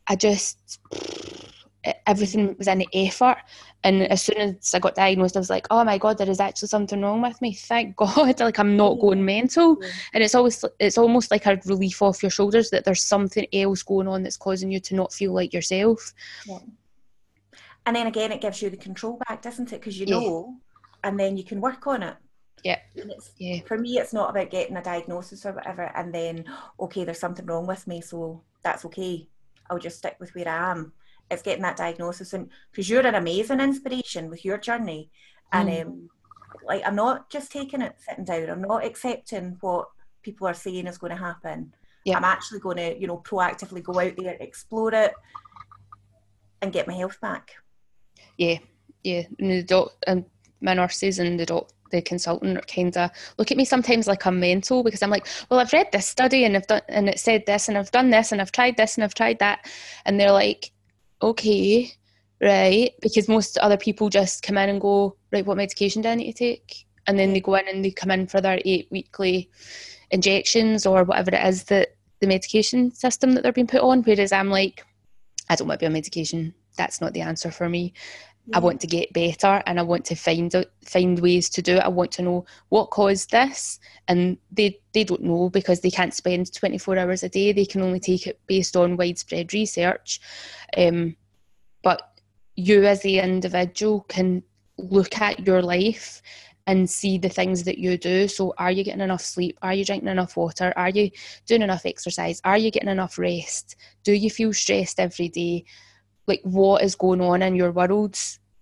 I 0.07 0.16
just 0.16 0.81
everything 2.07 2.57
was 2.59 2.69
in 2.69 2.79
the 2.79 2.88
effort. 2.93 3.37
And 3.85 4.03
as 4.03 4.23
soon 4.23 4.38
as 4.38 4.75
I 4.75 4.79
got 4.79 4.97
diagnosed, 4.97 5.37
I 5.37 5.41
was 5.41 5.51
like, 5.51 5.67
"Oh 5.71 5.85
my 5.85 5.99
god, 5.99 6.19
there 6.19 6.29
is 6.29 6.41
actually 6.41 6.69
something 6.69 7.01
wrong 7.01 7.23
with 7.23 7.41
me. 7.41 7.55
Thank 7.55 7.97
God! 7.97 8.41
like 8.41 8.59
I'm 8.59 8.77
not 8.77 9.01
going 9.01 9.25
mental." 9.25 9.81
And 10.12 10.23
it's 10.25 10.35
always 10.35 10.64
it's 10.79 10.99
almost 10.99 11.31
like 11.31 11.47
a 11.47 11.61
relief 11.67 12.03
off 12.03 12.23
your 12.23 12.31
shoulders 12.31 12.71
that 12.71 12.85
there's 12.85 13.03
something 13.03 13.47
else 13.53 13.83
going 13.83 14.09
on 14.09 14.23
that's 14.23 14.37
causing 14.37 14.71
you 14.71 14.81
to 14.81 14.95
not 14.95 15.12
feel 15.12 15.33
like 15.33 15.53
yourself. 15.53 16.12
Yeah. 16.47 16.59
And 17.87 17.97
then 17.97 18.07
again, 18.07 18.33
it 18.33 18.41
gives 18.41 18.61
you 18.61 18.71
the 18.71 18.77
control 18.77 19.19
back, 19.29 19.41
doesn't 19.43 19.73
it? 19.73 19.81
Because 19.81 19.99
you 19.99 20.07
know, 20.07 20.59
yeah. 21.03 21.09
and 21.09 21.19
then 21.19 21.37
you 21.37 21.45
can 21.45 21.61
work 21.61 21.87
on 21.87 22.03
it. 22.03 22.17
Yeah. 22.64 22.81
yeah. 23.37 23.61
For 23.67 23.79
me, 23.79 23.99
it's 23.99 24.12
not 24.12 24.31
about 24.31 24.51
getting 24.51 24.77
a 24.77 24.83
diagnosis 24.83 25.47
or 25.47 25.53
whatever, 25.53 25.91
and 25.95 26.12
then 26.12 26.45
okay, 26.81 27.05
there's 27.05 27.21
something 27.21 27.47
wrong 27.47 27.67
with 27.67 27.87
me, 27.87 28.01
so 28.01 28.43
that's 28.62 28.85
okay. 28.87 29.29
I'll 29.71 29.79
just 29.79 29.99
stick 29.99 30.17
with 30.19 30.35
where 30.35 30.49
I 30.49 30.73
am 30.73 30.93
it's 31.31 31.43
getting 31.43 31.62
that 31.62 31.77
diagnosis. 31.77 32.33
And 32.33 32.49
because 32.71 32.88
you're 32.88 33.07
an 33.07 33.14
amazing 33.14 33.61
inspiration 33.61 34.31
with 34.31 34.45
your 34.45 34.59
journey. 34.59 35.11
And 35.53 35.69
mm. 35.69 35.83
um, 35.83 36.11
like 36.67 36.83
i'm 36.87 36.95
not 36.95 37.31
just 37.31 37.53
taking 37.53 37.83
it 37.83 37.97
sitting 37.99 38.25
down. 38.25 38.51
I'm 38.51 38.62
not 38.62 38.85
accepting 38.85 39.57
what 39.61 39.88
people 40.23 40.47
are 40.47 40.55
saying 40.55 40.87
is 40.87 40.99
going 40.99 41.12
to 41.12 41.23
happen. 41.23 41.73
Yeah. 42.05 42.17
i'm 42.17 42.25
actually 42.25 42.61
going 42.61 42.77
to 42.79 42.99
you 42.99 43.07
know 43.07 43.19
proactively 43.19 43.83
go 43.83 43.99
out 43.99 44.14
there 44.17 44.37
explore 44.41 44.95
it 44.95 45.12
and 46.62 46.73
get 46.73 46.87
my 46.87 46.95
health 46.95 47.21
back. 47.21 47.53
Yeah. 48.37 48.59
Yeah. 49.05 49.23
And 49.38 49.51
the 49.51 49.62
doc 49.62 49.93
and 50.07 50.25
my 50.61 50.75
nurses 50.75 51.19
and 51.19 51.38
the 51.38 51.47
doc 51.47 51.71
the 51.91 52.03
consultant 52.03 52.67
kind 52.67 52.97
of 52.97 53.11
look 53.38 53.51
at 53.51 53.57
me 53.57 53.64
sometimes 53.64 54.07
like 54.07 54.27
I'm 54.27 54.41
mental 54.41 54.83
because 54.83 55.03
I'm 55.03 55.11
like, 55.11 55.27
well, 55.51 55.61
I've 55.61 55.73
read 55.73 55.88
this 55.93 56.07
study 56.07 56.45
and 56.45 56.57
I've 56.57 56.67
done 56.67 56.83
and 56.88 57.09
it 57.09 57.19
said 57.19 57.45
this 57.47 57.69
and 57.69 57.79
I've 57.79 57.91
done 57.91 58.11
this 58.11 58.33
and 58.33 58.41
I've 58.41 58.53
tried 58.53 58.77
this 58.77 58.97
and 58.97 59.05
I've 59.05 59.14
tried 59.14 59.38
that, 59.38 59.71
and 60.05 60.19
they're 60.21 60.33
like, 60.33 60.71
okay, 61.22 61.92
right? 62.40 62.92
Because 63.00 63.28
most 63.28 63.59
other 63.59 63.76
people 63.76 64.09
just 64.09 64.42
come 64.42 64.59
in 64.59 64.68
and 64.68 64.81
go, 64.81 65.16
right, 65.33 65.44
what 65.44 65.57
medication 65.57 66.02
do 66.02 66.09
I 66.09 66.14
need 66.14 66.33
to 66.33 66.38
take? 66.38 66.87
And 67.07 67.18
then 67.18 67.33
they 67.33 67.40
go 67.40 67.54
in 67.54 67.68
and 67.68 67.85
they 67.85 67.90
come 67.90 68.11
in 68.11 68.26
for 68.26 68.40
their 68.40 68.61
eight 68.64 68.88
weekly 68.90 69.50
injections 70.11 70.87
or 70.87 71.04
whatever 71.04 71.31
it 71.35 71.46
is 71.46 71.64
that 71.64 71.94
the 72.20 72.26
medication 72.26 72.94
system 72.94 73.33
that 73.33 73.42
they're 73.42 73.52
being 73.52 73.66
put 73.66 73.81
on. 73.81 74.02
Whereas 74.02 74.33
I'm 74.33 74.50
like, 74.50 74.85
I 75.48 75.57
don't 75.57 75.68
want 75.68 75.81
to 75.81 75.83
be 75.83 75.87
on 75.87 75.92
medication. 75.92 76.54
That's 76.76 77.00
not 77.00 77.12
the 77.12 77.22
answer 77.22 77.50
for 77.50 77.68
me. 77.68 77.94
I 78.55 78.61
want 78.61 78.81
to 78.81 78.87
get 78.87 79.13
better 79.13 79.63
and 79.67 79.79
I 79.79 79.83
want 79.83 80.05
to 80.07 80.15
find 80.15 80.55
find 80.85 81.19
ways 81.21 81.51
to 81.51 81.63
do 81.63 81.77
it. 81.77 81.83
I 81.83 81.89
want 81.89 82.13
to 82.13 82.23
know 82.23 82.47
what 82.71 82.91
caused 82.91 83.31
this, 83.31 83.79
and 84.07 84.39
they 84.51 84.81
they 84.93 85.05
don't 85.05 85.23
know 85.23 85.51
because 85.51 85.81
they 85.81 85.91
can't 85.91 86.15
spend 86.15 86.53
24 86.53 86.99
hours 86.99 87.23
a 87.23 87.29
day. 87.29 87.53
They 87.53 87.67
can 87.67 87.83
only 87.83 88.01
take 88.01 88.27
it 88.27 88.41
based 88.47 88.77
on 88.77 88.97
widespread 88.97 89.53
research. 89.53 90.21
Um, 90.77 91.17
but 91.83 92.21
you 92.57 92.85
as 92.85 93.03
the 93.03 93.19
individual 93.21 94.01
can 94.09 94.43
look 94.79 95.21
at 95.21 95.47
your 95.47 95.63
life 95.63 96.23
and 96.67 96.89
see 96.89 97.17
the 97.17 97.31
things 97.31 97.65
that 97.65 97.79
you 97.79 97.97
do. 97.97 98.29
So, 98.29 98.53
are 98.59 98.71
you 98.71 98.85
getting 98.85 99.01
enough 99.01 99.23
sleep? 99.23 99.59
Are 99.63 99.73
you 99.73 99.87
drinking 99.87 100.09
enough 100.09 100.37
water? 100.37 100.73
Are 100.77 100.91
you 100.91 101.11
doing 101.47 101.63
enough 101.63 101.87
exercise? 101.87 102.43
Are 102.45 102.59
you 102.59 102.71
getting 102.71 102.91
enough 102.91 103.19
rest? 103.19 103.77
Do 104.05 104.13
you 104.13 104.29
feel 104.29 104.53
stressed 104.53 105.01
every 105.01 105.29
day? 105.29 105.65
Like 106.29 106.41
what 106.43 106.83
is 106.83 106.95
going 106.95 107.21
on 107.21 107.43
in 107.43 107.55
your 107.55 107.73
world 107.73 108.19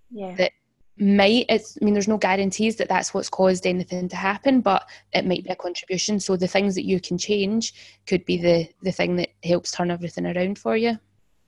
yeah. 0.09 0.33
that 0.35 0.51
might 0.99 1.45
it's 1.47 1.77
i 1.79 1.85
mean 1.85 1.93
there's 1.93 2.07
no 2.07 2.17
guarantees 2.17 2.77
that 2.77 2.89
that's 2.89 3.13
what's 3.13 3.29
caused 3.29 3.67
anything 3.67 4.09
to 4.09 4.15
happen 4.15 4.61
but 4.61 4.87
it 5.13 5.25
might 5.25 5.43
be 5.43 5.49
a 5.49 5.55
contribution. 5.55 6.19
So 6.19 6.35
the 6.35 6.47
things 6.47 6.75
that 6.75 6.85
you 6.85 6.99
can 6.99 7.17
change 7.17 7.73
could 8.05 8.25
be 8.25 8.37
the 8.37 8.69
the 8.81 8.91
thing 8.91 9.15
that 9.17 9.29
helps 9.43 9.71
turn 9.71 9.91
everything 9.91 10.25
around 10.25 10.57
for 10.59 10.75
you. 10.77 10.97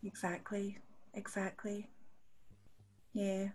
Exactly. 0.04 0.78
Exactly. 1.14 1.90
Yeah. 3.14 3.50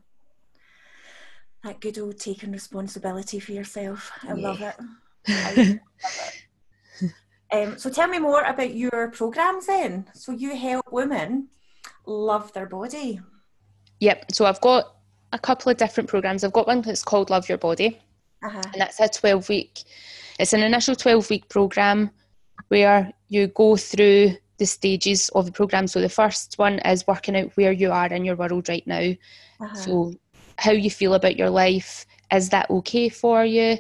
That 1.63 1.81
good 1.81 1.99
old 1.99 2.19
taking 2.19 2.53
responsibility 2.53 3.41
for 3.41 3.53
yourself. 3.53 4.11
I 4.23 4.35
yeah. 4.35 4.49
love 4.49 4.61
it. 4.61 4.77
I 5.29 5.55
love 5.55 5.69
it. 5.69 5.81
Um, 7.53 7.79
so 7.79 7.89
tell 7.89 8.09
me 8.09 8.19
more 8.19 8.43
about 8.43 8.75
your 8.75 9.11
programs 9.13 9.67
then. 9.67 10.07
So 10.13 10.33
you 10.33 10.57
help 10.57 10.91
women 10.91 11.49
love 12.07 12.53
their 12.53 12.67
body. 12.67 13.21
Yep. 14.01 14.33
So 14.33 14.47
I've 14.47 14.61
got 14.61 14.97
a 15.33 15.39
couple 15.39 15.71
of 15.71 15.77
different 15.77 16.09
programs. 16.09 16.45
I've 16.45 16.53
got 16.53 16.67
one 16.67 16.83
that's 16.83 17.03
called 17.03 17.31
Love 17.31 17.49
Your 17.49 17.59
Body, 17.59 17.99
uh-huh. 18.43 18.63
and 18.73 18.81
that's 18.81 19.01
a 19.01 19.09
12 19.09 19.49
week, 19.49 19.83
it's 20.39 20.53
an 20.53 20.63
initial 20.63 20.95
12 20.95 21.31
week 21.31 21.49
program 21.49 22.11
where 22.69 23.13
you 23.29 23.49
go 23.49 23.77
through 23.77 24.37
the 24.59 24.67
stages 24.67 25.29
of 25.31 25.47
the 25.47 25.53
program. 25.53 25.87
So 25.87 26.01
the 26.01 26.09
first 26.09 26.55
one 26.57 26.79
is 26.81 27.07
working 27.07 27.37
out 27.37 27.57
where 27.57 27.73
you 27.73 27.91
are 27.91 28.07
in 28.07 28.25
your 28.25 28.37
world 28.37 28.69
right 28.69 28.87
now. 28.87 29.15
Uh-huh. 29.61 29.75
So 29.75 30.15
how 30.59 30.73
you 30.73 30.91
feel 30.91 31.15
about 31.15 31.37
your 31.37 31.51
life, 31.51 32.07
is 32.33 32.51
that 32.51 32.71
okay 32.71 33.09
for 33.09 33.45
you? 33.45 33.79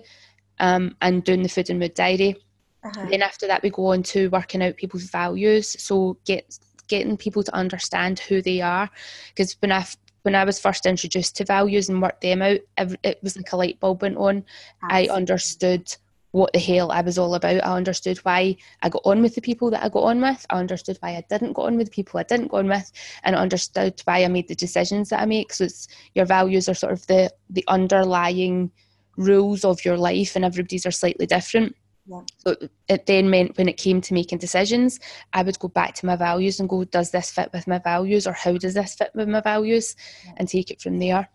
Um, 0.58 0.96
and 1.02 1.24
doing 1.24 1.42
the 1.42 1.48
food 1.48 1.70
and 1.70 1.80
mood 1.80 1.94
diary. 1.94 2.36
Uh-huh. 2.84 3.06
Then 3.10 3.22
after 3.22 3.46
that, 3.46 3.62
we 3.62 3.70
go 3.70 3.86
on 3.86 4.02
to 4.04 4.28
working 4.30 4.62
out 4.62 4.76
people's 4.76 5.04
values. 5.04 5.68
So 5.80 6.16
get 6.24 6.58
getting 6.88 7.16
people 7.16 7.42
to 7.42 7.54
understand 7.54 8.18
who 8.18 8.42
they 8.42 8.60
are. 8.60 8.90
Because 9.28 9.56
when 9.60 9.72
I 9.72 9.86
when 10.22 10.34
I 10.34 10.44
was 10.44 10.58
first 10.58 10.86
introduced 10.86 11.36
to 11.36 11.44
values 11.44 11.88
and 11.88 12.00
worked 12.00 12.22
them 12.22 12.40
out, 12.40 12.60
it 12.78 13.18
was 13.22 13.36
like 13.36 13.52
a 13.52 13.56
light 13.56 13.78
bulb 13.78 14.02
went 14.02 14.16
on. 14.16 14.44
Absolutely. 14.82 15.10
I 15.10 15.14
understood 15.14 15.94
what 16.34 16.52
the 16.52 16.58
hell 16.58 16.90
I 16.90 17.02
was 17.02 17.16
all 17.16 17.34
about. 17.34 17.62
I 17.64 17.76
understood 17.76 18.18
why 18.18 18.56
I 18.82 18.88
got 18.88 19.02
on 19.04 19.22
with 19.22 19.36
the 19.36 19.40
people 19.40 19.70
that 19.70 19.84
I 19.84 19.88
got 19.88 20.02
on 20.02 20.20
with. 20.20 20.44
I 20.50 20.58
understood 20.58 20.96
why 21.00 21.10
I 21.10 21.24
didn't 21.28 21.52
go 21.52 21.62
on 21.62 21.76
with 21.76 21.86
the 21.86 21.92
people 21.92 22.18
I 22.18 22.24
didn't 22.24 22.48
go 22.48 22.56
on 22.56 22.68
with, 22.68 22.90
and 23.22 23.36
I 23.36 23.40
understood 23.40 24.00
why 24.04 24.24
I 24.24 24.28
made 24.28 24.48
the 24.48 24.56
decisions 24.56 25.10
that 25.10 25.20
I 25.20 25.26
make. 25.26 25.52
So 25.52 25.64
it's 25.64 25.86
your 26.14 26.24
values 26.24 26.68
are 26.68 26.74
sort 26.74 26.92
of 26.92 27.06
the 27.06 27.30
the 27.50 27.64
underlying 27.68 28.72
rules 29.16 29.64
of 29.64 29.84
your 29.84 29.96
life, 29.96 30.34
and 30.34 30.44
everybody's 30.44 30.86
are 30.86 30.90
slightly 30.90 31.26
different. 31.26 31.76
Yeah. 32.06 32.20
So 32.38 32.56
it 32.88 33.06
then 33.06 33.30
meant 33.30 33.56
when 33.56 33.68
it 33.68 33.78
came 33.78 34.00
to 34.02 34.14
making 34.14 34.38
decisions, 34.38 35.00
I 35.32 35.42
would 35.42 35.58
go 35.58 35.68
back 35.68 35.94
to 35.94 36.06
my 36.06 36.16
values 36.16 36.60
and 36.60 36.68
go, 36.68 36.84
does 36.84 37.10
this 37.10 37.30
fit 37.30 37.50
with 37.52 37.66
my 37.66 37.78
values 37.78 38.26
or 38.26 38.32
how 38.32 38.58
does 38.58 38.74
this 38.74 38.94
fit 38.94 39.10
with 39.14 39.28
my 39.28 39.40
values? 39.40 39.96
Yeah. 40.24 40.32
And 40.36 40.48
take 40.48 40.70
it 40.70 40.82
from 40.82 40.98
there. 40.98 41.28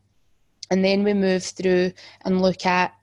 And 0.70 0.86
then 0.86 1.04
we 1.04 1.14
move 1.16 1.44
through 1.44 1.94
and 2.24 2.42
look 2.42 2.66
at 2.66 2.94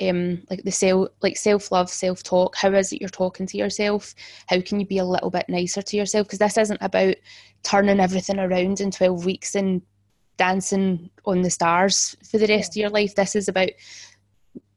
um, 0.00 0.42
like 0.50 0.62
the 0.62 0.70
self 0.70 1.08
like 1.22 1.36
self 1.36 1.70
love, 1.72 1.90
self 1.90 2.22
talk. 2.22 2.56
How 2.56 2.72
is 2.72 2.92
it 2.92 3.00
you're 3.00 3.08
talking 3.08 3.46
to 3.46 3.56
yourself? 3.56 4.14
How 4.46 4.60
can 4.60 4.80
you 4.80 4.86
be 4.86 4.98
a 4.98 5.04
little 5.04 5.30
bit 5.30 5.48
nicer 5.48 5.82
to 5.82 5.96
yourself? 5.96 6.26
Because 6.26 6.38
this 6.38 6.58
isn't 6.58 6.82
about 6.82 7.14
turning 7.62 8.00
everything 8.00 8.38
around 8.38 8.80
in 8.80 8.90
twelve 8.90 9.24
weeks 9.24 9.54
and 9.54 9.82
dancing 10.36 11.10
on 11.24 11.42
the 11.42 11.50
stars 11.50 12.16
for 12.28 12.38
the 12.38 12.46
rest 12.46 12.76
yeah. 12.76 12.86
of 12.86 12.90
your 12.90 12.90
life. 12.90 13.14
This 13.14 13.34
is 13.34 13.48
about 13.48 13.70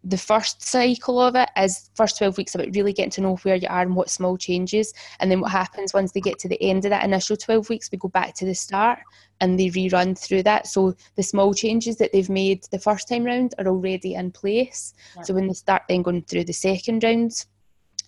the 0.03 0.17
first 0.17 0.63
cycle 0.63 1.21
of 1.21 1.35
it 1.35 1.49
is 1.57 1.89
first 1.95 2.17
12 2.17 2.37
weeks 2.37 2.55
about 2.55 2.73
really 2.73 2.91
getting 2.91 3.11
to 3.11 3.21
know 3.21 3.35
where 3.37 3.55
you 3.55 3.67
are 3.69 3.81
and 3.81 3.95
what 3.95 4.09
small 4.09 4.35
changes 4.35 4.93
and 5.19 5.29
then 5.29 5.41
what 5.41 5.51
happens 5.51 5.93
once 5.93 6.11
they 6.11 6.19
get 6.19 6.39
to 6.39 6.47
the 6.47 6.61
end 6.61 6.85
of 6.85 6.89
that 6.89 7.03
initial 7.03 7.37
12 7.37 7.69
weeks 7.69 7.89
we 7.91 7.97
go 7.99 8.07
back 8.07 8.33
to 8.33 8.45
the 8.45 8.55
start 8.55 8.99
and 9.41 9.59
they 9.59 9.67
rerun 9.67 10.17
through 10.17 10.43
that. 10.43 10.67
So 10.67 10.95
the 11.15 11.23
small 11.23 11.53
changes 11.53 11.97
that 11.97 12.11
they've 12.11 12.29
made 12.29 12.63
the 12.71 12.79
first 12.79 13.07
time 13.07 13.25
round 13.25 13.53
are 13.59 13.67
already 13.67 14.15
in 14.15 14.31
place. 14.31 14.93
Yeah. 15.15 15.23
so 15.23 15.33
when 15.35 15.47
they 15.47 15.53
start 15.53 15.83
then 15.87 16.01
going 16.01 16.23
through 16.23 16.45
the 16.45 16.53
second 16.53 17.03
round 17.03 17.45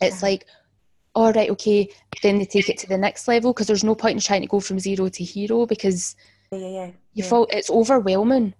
it's 0.01 0.21
yeah. 0.21 0.29
like 0.29 0.45
all 1.15 1.32
right 1.32 1.49
okay 1.49 1.89
then 2.21 2.39
they 2.39 2.45
take 2.45 2.69
it 2.69 2.77
to 2.79 2.88
the 2.88 2.97
next 2.97 3.27
level 3.27 3.53
because 3.53 3.67
there's 3.67 3.84
no 3.84 3.95
point 3.95 4.15
in 4.15 4.19
trying 4.19 4.41
to 4.41 4.47
go 4.47 4.60
from 4.60 4.79
zero 4.79 5.08
to 5.10 5.23
hero 5.23 5.65
because 5.65 6.15
yeah, 6.51 6.67
yeah, 6.67 6.91
you 7.13 7.23
fall 7.23 7.47
it's 7.51 7.69
overwhelming 7.69 8.53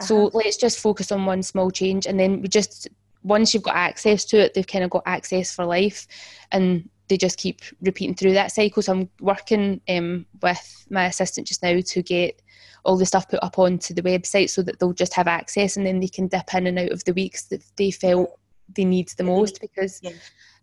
so 0.00 0.26
uh-huh. 0.26 0.38
let's 0.38 0.56
just 0.56 0.78
focus 0.78 1.12
on 1.12 1.26
one 1.26 1.42
small 1.42 1.70
change, 1.70 2.06
and 2.06 2.18
then 2.18 2.40
we 2.42 2.48
just 2.48 2.88
once 3.22 3.52
you've 3.52 3.62
got 3.62 3.76
access 3.76 4.24
to 4.26 4.38
it, 4.38 4.54
they've 4.54 4.66
kind 4.66 4.84
of 4.84 4.90
got 4.90 5.02
access 5.06 5.54
for 5.54 5.64
life, 5.64 6.06
and 6.52 6.88
they 7.08 7.16
just 7.16 7.38
keep 7.38 7.60
repeating 7.82 8.14
through 8.14 8.32
that 8.32 8.52
cycle. 8.52 8.82
So 8.82 8.92
I'm 8.92 9.10
working 9.20 9.80
um, 9.88 10.26
with 10.42 10.86
my 10.90 11.06
assistant 11.06 11.46
just 11.46 11.62
now 11.62 11.80
to 11.80 12.02
get 12.02 12.40
all 12.84 12.96
the 12.96 13.04
stuff 13.04 13.28
put 13.28 13.42
up 13.42 13.58
onto 13.58 13.92
the 13.92 14.02
website 14.02 14.48
so 14.48 14.62
that 14.62 14.78
they'll 14.78 14.92
just 14.92 15.14
have 15.14 15.28
access, 15.28 15.76
and 15.76 15.86
then 15.86 16.00
they 16.00 16.08
can 16.08 16.28
dip 16.28 16.54
in 16.54 16.66
and 16.66 16.78
out 16.78 16.92
of 16.92 17.04
the 17.04 17.12
weeks 17.12 17.44
that 17.44 17.62
they 17.76 17.90
felt 17.90 18.38
they 18.74 18.84
need 18.84 19.08
the 19.16 19.24
most 19.24 19.60
because 19.60 20.00
yeah. 20.02 20.12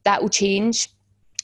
that 0.04 0.21
will 0.21 0.30
change 0.30 0.89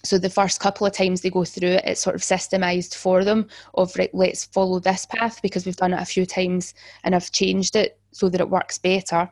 so 0.05 0.17
the 0.17 0.29
first 0.29 0.59
couple 0.59 0.85
of 0.85 0.93
times 0.93 1.21
they 1.21 1.29
go 1.29 1.45
through 1.45 1.69
it 1.69 1.83
it's 1.85 2.01
sort 2.01 2.15
of 2.15 2.21
systemized 2.21 2.95
for 2.95 3.23
them 3.23 3.47
of 3.75 3.95
right 3.97 4.13
let's 4.13 4.45
follow 4.45 4.79
this 4.79 5.05
path 5.05 5.41
because 5.41 5.65
we've 5.65 5.77
done 5.77 5.93
it 5.93 6.01
a 6.01 6.05
few 6.05 6.25
times 6.25 6.73
and 7.03 7.15
i've 7.15 7.31
changed 7.31 7.75
it 7.75 7.99
so 8.13 8.29
that 8.29 8.39
it 8.39 8.49
works 8.49 8.77
better. 8.77 9.29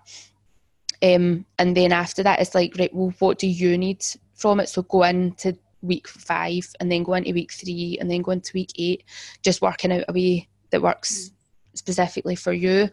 Um, 1.03 1.45
and 1.57 1.75
then 1.75 1.91
after 1.91 2.21
that 2.23 2.39
it's 2.41 2.53
like 2.53 2.75
right 2.77 2.93
well 2.93 3.13
what 3.19 3.39
do 3.39 3.47
you 3.47 3.77
need 3.77 4.05
from 4.36 4.60
it? 4.60 4.69
So 4.69 4.84
go 4.84 5.03
into 5.03 5.57
week 5.81 6.07
five 6.07 6.67
and 6.79 6.91
then 6.91 7.03
go 7.03 7.13
into 7.13 7.34
week 7.34 7.51
three 7.51 7.97
and 7.99 8.10
then 8.10 8.21
go 8.21 8.31
into 8.31 8.51
week 8.53 8.71
eight 8.77 9.03
just 9.41 9.62
working 9.62 9.91
out 9.91 10.05
a 10.07 10.13
way 10.13 10.47
that 10.69 10.81
works 10.81 11.29
mm. 11.29 11.77
specifically 11.77 12.36
for 12.36 12.53
you. 12.53 12.89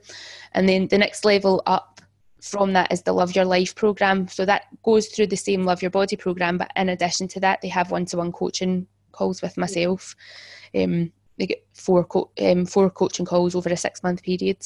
And 0.52 0.68
then 0.68 0.88
the 0.88 0.96
next 0.96 1.24
level 1.24 1.62
up 1.66 2.00
from 2.40 2.72
that 2.72 2.92
is 2.92 3.02
the 3.02 3.12
Love 3.12 3.34
Your 3.34 3.44
Life 3.44 3.74
program. 3.74 4.28
So 4.28 4.44
that 4.44 4.66
goes 4.82 5.08
through 5.08 5.28
the 5.28 5.36
same 5.36 5.64
Love 5.64 5.82
Your 5.82 5.90
Body 5.90 6.16
program, 6.16 6.58
but 6.58 6.70
in 6.76 6.88
addition 6.88 7.28
to 7.28 7.40
that, 7.40 7.60
they 7.60 7.68
have 7.68 7.90
one-to-one 7.90 8.32
coaching 8.32 8.86
calls 9.12 9.42
with 9.42 9.56
myself. 9.56 10.14
Um, 10.74 11.12
they 11.38 11.46
get 11.46 11.66
four 11.74 12.04
co- 12.04 12.30
um, 12.40 12.66
four 12.66 12.90
coaching 12.90 13.26
calls 13.26 13.54
over 13.54 13.68
a 13.68 13.76
six-month 13.76 14.22
period, 14.22 14.58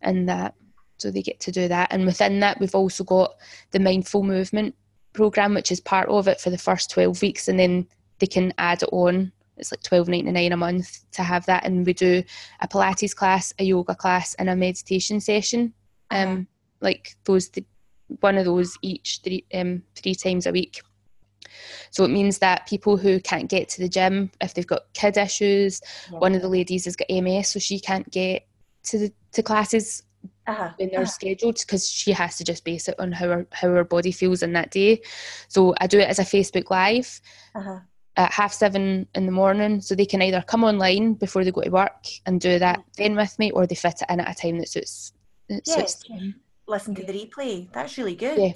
and 0.00 0.28
that 0.28 0.54
so 0.98 1.10
they 1.10 1.22
get 1.22 1.40
to 1.40 1.52
do 1.52 1.68
that. 1.68 1.92
And 1.92 2.06
within 2.06 2.40
that, 2.40 2.60
we've 2.60 2.74
also 2.74 3.04
got 3.04 3.34
the 3.72 3.80
Mindful 3.80 4.22
Movement 4.22 4.74
program, 5.12 5.54
which 5.54 5.70
is 5.70 5.80
part 5.80 6.08
of 6.08 6.28
it 6.28 6.40
for 6.40 6.50
the 6.50 6.58
first 6.58 6.90
twelve 6.90 7.20
weeks, 7.20 7.48
and 7.48 7.58
then 7.58 7.86
they 8.18 8.26
can 8.26 8.52
add 8.58 8.82
it 8.82 8.88
on. 8.92 9.32
It's 9.56 9.70
like 9.70 9.82
twelve 9.82 10.08
ninety 10.08 10.32
nine 10.32 10.52
a 10.52 10.56
month 10.56 11.04
to 11.12 11.22
have 11.22 11.46
that, 11.46 11.64
and 11.64 11.86
we 11.86 11.92
do 11.92 12.22
a 12.60 12.68
Pilates 12.68 13.14
class, 13.14 13.52
a 13.58 13.64
yoga 13.64 13.94
class, 13.94 14.34
and 14.34 14.48
a 14.48 14.56
meditation 14.56 15.20
session. 15.20 15.74
Um, 16.10 16.28
uh-huh 16.28 16.40
like 16.84 17.16
those 17.24 17.48
th- 17.48 17.66
one 18.20 18.36
of 18.36 18.44
those 18.44 18.78
each 18.82 19.20
three 19.24 19.44
um, 19.54 19.82
three 19.96 20.14
times 20.14 20.46
a 20.46 20.52
week. 20.52 20.80
So 21.90 22.04
it 22.04 22.10
means 22.10 22.38
that 22.38 22.66
people 22.66 22.96
who 22.96 23.20
can't 23.20 23.48
get 23.48 23.68
to 23.70 23.80
the 23.80 23.88
gym, 23.88 24.30
if 24.40 24.54
they've 24.54 24.66
got 24.66 24.92
kid 24.94 25.16
issues, 25.16 25.80
yeah. 26.10 26.18
one 26.18 26.34
of 26.34 26.42
the 26.42 26.48
ladies 26.48 26.84
has 26.84 26.96
got 26.96 27.10
MS, 27.10 27.48
so 27.48 27.58
she 27.58 27.78
can't 27.78 28.08
get 28.10 28.46
to 28.84 28.98
the 28.98 29.12
to 29.32 29.42
classes 29.42 30.02
uh-huh. 30.46 30.70
when 30.76 30.90
they're 30.90 31.00
uh-huh. 31.00 31.08
scheduled 31.08 31.58
because 31.60 31.88
she 31.88 32.12
has 32.12 32.36
to 32.36 32.44
just 32.44 32.64
base 32.64 32.88
it 32.88 32.98
on 32.98 33.12
how 33.12 33.28
her 33.28 33.46
how 33.52 33.68
her 33.68 33.84
body 33.84 34.12
feels 34.12 34.42
in 34.42 34.52
that 34.52 34.70
day. 34.70 35.02
So 35.48 35.74
I 35.80 35.86
do 35.86 35.98
it 35.98 36.08
as 36.08 36.18
a 36.18 36.24
Facebook 36.24 36.70
Live. 36.70 37.20
Uh-huh. 37.54 37.80
At 38.16 38.30
half 38.32 38.52
seven 38.52 39.08
in 39.16 39.26
the 39.26 39.32
morning, 39.32 39.80
so 39.80 39.96
they 39.96 40.06
can 40.06 40.22
either 40.22 40.40
come 40.46 40.62
online 40.62 41.14
before 41.14 41.42
they 41.42 41.50
go 41.50 41.62
to 41.62 41.70
work 41.70 42.06
and 42.26 42.40
do 42.40 42.60
that 42.60 42.80
then 42.96 43.16
with 43.16 43.36
me, 43.40 43.50
or 43.50 43.66
they 43.66 43.74
fit 43.74 44.02
it 44.02 44.06
in 44.08 44.20
at 44.20 44.30
a 44.30 44.40
time 44.40 44.58
that 44.58 44.68
suits, 44.68 45.12
that 45.48 45.62
yes. 45.66 45.74
suits 45.74 46.08
them 46.08 46.36
listen 46.66 46.94
to 46.94 47.04
the 47.04 47.12
replay. 47.12 47.70
That's 47.72 47.98
really 47.98 48.14
good. 48.14 48.38
Yeah. 48.38 48.52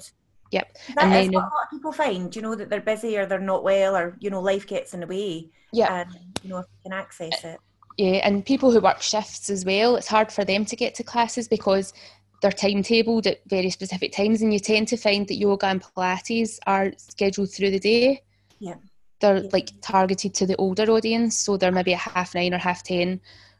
Yep. 0.51 0.77
That 0.95 1.03
and 1.05 1.13
is 1.13 1.25
then, 1.25 1.31
what 1.33 1.43
a 1.43 1.55
lot 1.55 1.63
of 1.65 1.69
people 1.69 1.91
find, 1.91 2.35
you 2.35 2.41
know, 2.41 2.55
that 2.55 2.69
they're 2.69 2.81
busy 2.81 3.17
or 3.17 3.25
they're 3.25 3.39
not 3.39 3.63
well 3.63 3.95
or, 3.95 4.17
you 4.19 4.29
know, 4.29 4.41
life 4.41 4.65
gets 4.65 4.93
in 4.93 5.01
the 5.01 5.07
way. 5.07 5.49
Yeah. 5.71 6.01
And, 6.01 6.15
you 6.41 6.49
know, 6.49 6.57
if 6.57 6.65
you 6.71 6.89
can 6.89 6.93
access 6.93 7.43
it. 7.43 7.59
Yeah, 7.97 8.21
and 8.23 8.45
people 8.45 8.71
who 8.71 8.79
work 8.79 9.01
shifts 9.01 9.49
as 9.49 9.65
well, 9.65 9.95
it's 9.95 10.07
hard 10.07 10.31
for 10.31 10.45
them 10.45 10.65
to 10.65 10.75
get 10.75 10.95
to 10.95 11.03
classes 11.03 11.47
because 11.47 11.93
they're 12.41 12.51
timetabled 12.51 13.27
at 13.27 13.41
very 13.47 13.69
specific 13.69 14.13
times 14.13 14.41
and 14.41 14.53
you 14.53 14.59
tend 14.59 14.87
to 14.87 14.97
find 14.97 15.27
that 15.27 15.35
yoga 15.35 15.67
and 15.67 15.83
Pilates 15.83 16.57
are 16.65 16.93
scheduled 16.97 17.51
through 17.51 17.71
the 17.71 17.79
day. 17.79 18.23
Yeah. 18.59 18.75
They're 19.19 19.43
yeah. 19.43 19.49
like 19.51 19.69
targeted 19.81 20.33
to 20.35 20.47
the 20.47 20.55
older 20.55 20.89
audience, 20.89 21.37
so 21.37 21.57
they're 21.57 21.73
maybe 21.73 21.93
at 21.93 21.99
half 21.99 22.33
nine 22.33 22.53
or 22.53 22.57
half 22.57 22.83
ten 22.83 23.19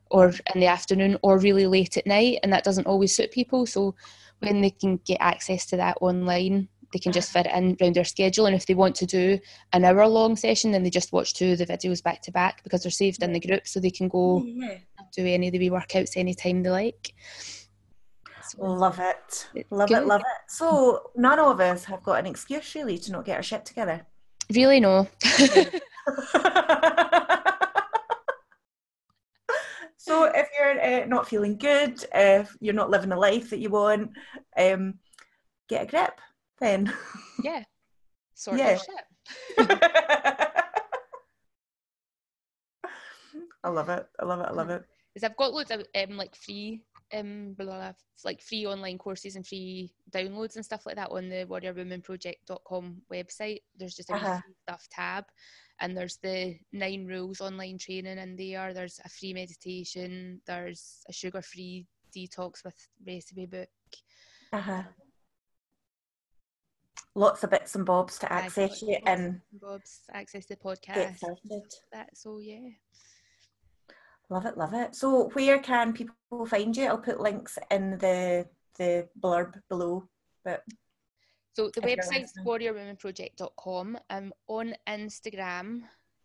or 0.09 0.33
in 0.55 0.61
the 0.61 0.67
afternoon 0.67 1.17
or 1.21 1.37
really 1.37 1.67
late 1.67 1.97
at 1.97 2.07
night 2.07 2.39
and 2.41 2.51
that 2.51 2.63
doesn't 2.63 2.87
always 2.87 3.15
suit 3.15 3.31
people. 3.31 3.65
So 3.65 3.93
when 4.39 4.61
they 4.61 4.69
can 4.69 4.97
get 5.05 5.17
access 5.19 5.65
to 5.67 5.77
that 5.77 5.97
online, 6.01 6.67
they 6.91 6.99
can 6.99 7.11
just 7.11 7.31
fit 7.31 7.45
it 7.45 7.53
in 7.53 7.77
around 7.79 7.95
their 7.95 8.03
schedule. 8.03 8.45
And 8.45 8.55
if 8.55 8.65
they 8.65 8.73
want 8.73 8.95
to 8.95 9.05
do 9.05 9.39
an 9.73 9.85
hour 9.85 10.07
long 10.07 10.35
session, 10.35 10.71
then 10.71 10.83
they 10.83 10.89
just 10.89 11.13
watch 11.13 11.33
two 11.33 11.51
of 11.51 11.59
the 11.59 11.65
videos 11.65 12.01
back 12.01 12.21
to 12.23 12.31
back 12.31 12.63
because 12.63 12.83
they're 12.83 12.91
saved 12.91 13.21
in 13.21 13.33
the 13.33 13.39
group, 13.39 13.67
so 13.67 13.79
they 13.79 13.91
can 13.91 14.07
go 14.07 14.39
oh, 14.39 14.43
yeah. 14.45 14.77
do 15.15 15.25
any 15.25 15.47
of 15.47 15.53
the 15.53 15.59
wee 15.59 15.69
workouts 15.69 16.17
anytime 16.17 16.63
they 16.63 16.69
like. 16.69 17.13
So, 18.47 18.63
love 18.63 18.99
it, 18.99 19.47
love 19.69 19.89
good. 19.89 19.99
it, 19.99 20.07
love 20.07 20.21
it. 20.21 20.51
So 20.51 21.11
none 21.15 21.37
of 21.37 21.59
us 21.59 21.83
have 21.85 22.01
got 22.01 22.19
an 22.19 22.25
excuse 22.25 22.73
really 22.73 22.97
to 22.97 23.11
not 23.11 23.25
get 23.25 23.37
our 23.37 23.43
shit 23.43 23.63
together. 23.63 24.07
Really, 24.51 24.79
no. 24.79 25.07
So 29.99 30.31
if 30.33 30.47
you're 30.57 30.81
uh, 30.81 31.05
not 31.07 31.27
feeling 31.27 31.57
good, 31.57 32.01
if 32.13 32.55
you're 32.61 32.73
not 32.73 32.89
living 32.89 33.09
the 33.09 33.17
life 33.17 33.49
that 33.49 33.59
you 33.59 33.69
want, 33.69 34.11
um, 34.55 34.93
get 35.67 35.83
a 35.83 35.85
grip 35.85 36.21
then. 36.59 36.93
Yeah. 37.43 37.63
Sort 38.33 38.59
yeah. 38.59 38.77
shit. 38.77 38.87
I 43.61 43.69
love 43.69 43.89
it. 43.89 44.05
I 44.19 44.25
love 44.25 44.39
it. 44.39 44.45
I 44.47 44.51
love 44.53 44.69
it. 44.69 44.83
Is 45.15 45.25
I've 45.25 45.35
got 45.35 45.53
loads 45.53 45.71
of 45.71 45.83
um, 45.95 46.15
like 46.15 46.33
free 46.35 46.81
um 47.13 47.55
blah, 47.57 47.65
blah, 47.65 47.77
blah, 47.77 47.91
like 48.23 48.41
free 48.41 48.65
online 48.65 48.97
courses 48.97 49.35
and 49.35 49.45
free 49.45 49.91
downloads 50.11 50.55
and 50.55 50.63
stuff 50.63 50.85
like 50.85 50.95
that 50.95 51.11
on 51.11 51.27
the 51.27 51.45
warriorwomanproject.com 51.45 53.01
website. 53.11 53.59
There's 53.77 53.95
just 53.95 54.09
a 54.09 54.15
uh-huh. 54.15 54.39
stuff 54.63 54.87
tab 54.91 55.25
and 55.81 55.95
there's 55.95 56.17
the 56.17 56.57
nine 56.71 57.05
rules 57.05 57.41
online 57.41 57.77
training 57.77 58.17
in 58.17 58.35
there. 58.35 58.73
There's 58.73 58.99
a 59.03 59.09
free 59.09 59.33
meditation 59.33 60.41
there's 60.45 61.03
a 61.07 61.13
sugar 61.13 61.41
free 61.41 61.85
detox 62.15 62.63
with 62.63 62.75
recipe 63.05 63.45
book. 63.45 63.69
Uh-huh. 64.51 64.83
Lots 67.15 67.43
of 67.43 67.49
bits 67.49 67.75
and 67.75 67.85
bobs 67.85 68.19
to 68.19 68.31
access 68.31 68.81
you 68.81 68.97
and 69.05 69.41
bobs 69.61 70.01
access 70.13 70.45
the 70.45 70.55
podcast. 70.55 71.19
That's 71.91 72.23
so 72.23 72.39
yeah. 72.39 72.69
Love 74.29 74.45
it 74.45 74.57
love 74.57 74.73
it. 74.73 74.95
So 74.95 75.29
where 75.29 75.59
can 75.59 75.93
people 75.93 76.45
find 76.45 76.75
you? 76.75 76.85
I'll 76.85 76.97
put 76.97 77.19
links 77.19 77.57
in 77.71 77.97
the 77.97 78.47
the 78.77 79.07
blurb 79.19 79.55
below 79.69 80.07
but 80.45 80.63
so 81.59 81.69
the 81.73 81.81
website's 81.81 82.31
warriorwomenproject.com. 82.45 83.97
I'm 84.09 84.31
on 84.47 84.73
Instagram. 84.87 85.81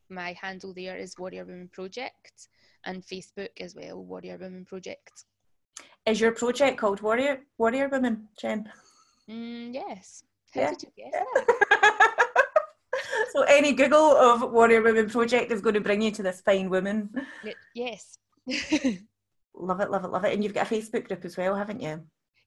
My 0.09 0.37
handle 0.41 0.73
there 0.73 0.97
is 0.97 1.19
Warrior 1.19 1.45
Women 1.45 1.69
Project 1.73 2.49
and 2.85 3.03
Facebook 3.03 3.49
as 3.59 3.75
well, 3.75 4.05
Warrior 4.05 4.39
Women 4.39 4.65
Project. 4.65 5.25
Is 6.07 6.21
your 6.21 6.31
project 6.31 6.79
called 6.79 7.01
Warrior 7.01 7.41
Warrior 7.59 7.89
Women, 7.89 8.29
Jen? 8.41 8.71
Mm, 9.29 9.75
yes. 9.75 10.23
How 10.55 10.61
yeah. 10.61 10.71
did 10.71 10.83
you 10.85 11.11
guess 11.11 11.81
so 13.33 13.43
any 13.43 13.73
Google 13.73 14.17
of 14.17 14.53
Warrior 14.53 14.83
Women 14.83 15.11
Project 15.11 15.51
is 15.51 15.61
going 15.61 15.75
to 15.75 15.81
bring 15.81 16.01
you 16.01 16.13
to 16.13 16.23
this 16.23 16.43
fine 16.43 16.71
woman. 16.71 17.11
Yes. 17.75 18.19
love 19.53 19.81
it, 19.81 19.91
love 19.91 20.05
it, 20.05 20.13
love 20.13 20.25
it. 20.25 20.33
And 20.33 20.45
you've 20.45 20.55
got 20.55 20.71
a 20.71 20.75
Facebook 20.75 21.09
group 21.09 21.25
as 21.25 21.37
well, 21.37 21.57
haven't 21.57 21.83
you? 21.83 22.05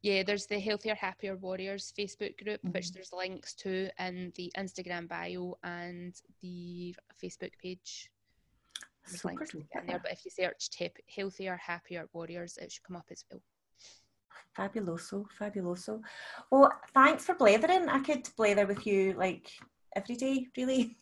Yeah, 0.08 0.24
there's 0.24 0.46
the 0.46 0.58
Healthier 0.58 0.96
Happier 0.96 1.36
Warriors 1.36 1.94
Facebook 1.98 2.42
group, 2.42 2.62
mm-hmm. 2.62 2.72
which 2.72 2.94
there's 2.94 3.12
links 3.12 3.54
to 3.56 3.90
in 4.00 4.32
the 4.36 4.50
Instagram 4.58 5.06
bio 5.10 5.58
and 5.64 6.16
the 6.42 6.96
Facebook 7.22 7.52
page. 7.62 8.10
There's 9.06 9.22
so 9.22 9.28
links 9.28 9.54
in 9.54 9.66
there, 9.86 10.00
but 10.02 10.14
if 10.14 10.24
you 10.24 10.32
search 10.32 10.70
tip 10.70 10.98
Healthier 11.14 11.58
Happier 11.58 12.08
Warriors, 12.14 12.58
it 12.62 12.72
should 12.72 12.84
come 12.84 12.96
up 12.96 13.08
as 13.12 13.26
well. 13.30 13.42
Fabuloso, 14.58 15.26
fabuloso. 15.40 16.00
Well, 16.52 16.72
thanks 16.94 17.26
for 17.26 17.36
blathering. 17.36 17.90
I 17.90 18.00
could 18.00 18.30
blather 18.38 18.66
with 18.66 18.88
you 18.88 19.14
like 19.18 19.52
every 19.94 20.16
day, 20.16 20.48
really. 20.56 20.96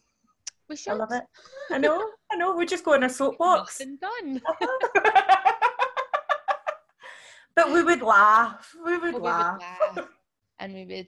We 0.67 0.77
should. 0.77 0.93
I 0.93 0.95
love 0.95 1.11
it. 1.11 1.23
I 1.69 1.77
know, 1.77 2.09
I 2.31 2.37
know. 2.37 2.55
We're 2.55 2.65
just 2.65 2.83
go 2.83 2.93
in 2.93 3.03
our 3.03 3.09
soapbox. 3.21 3.81
Nothing 3.81 3.99
done. 3.99 4.41
But 7.55 7.71
we 7.71 7.83
would 7.83 8.01
laugh. 8.01 8.75
We 8.85 8.97
would, 8.97 9.15
laugh. 9.15 9.61
would 9.95 10.03
laugh. 10.03 10.09
and 10.59 10.73
we 10.73 10.85
would 10.85 11.07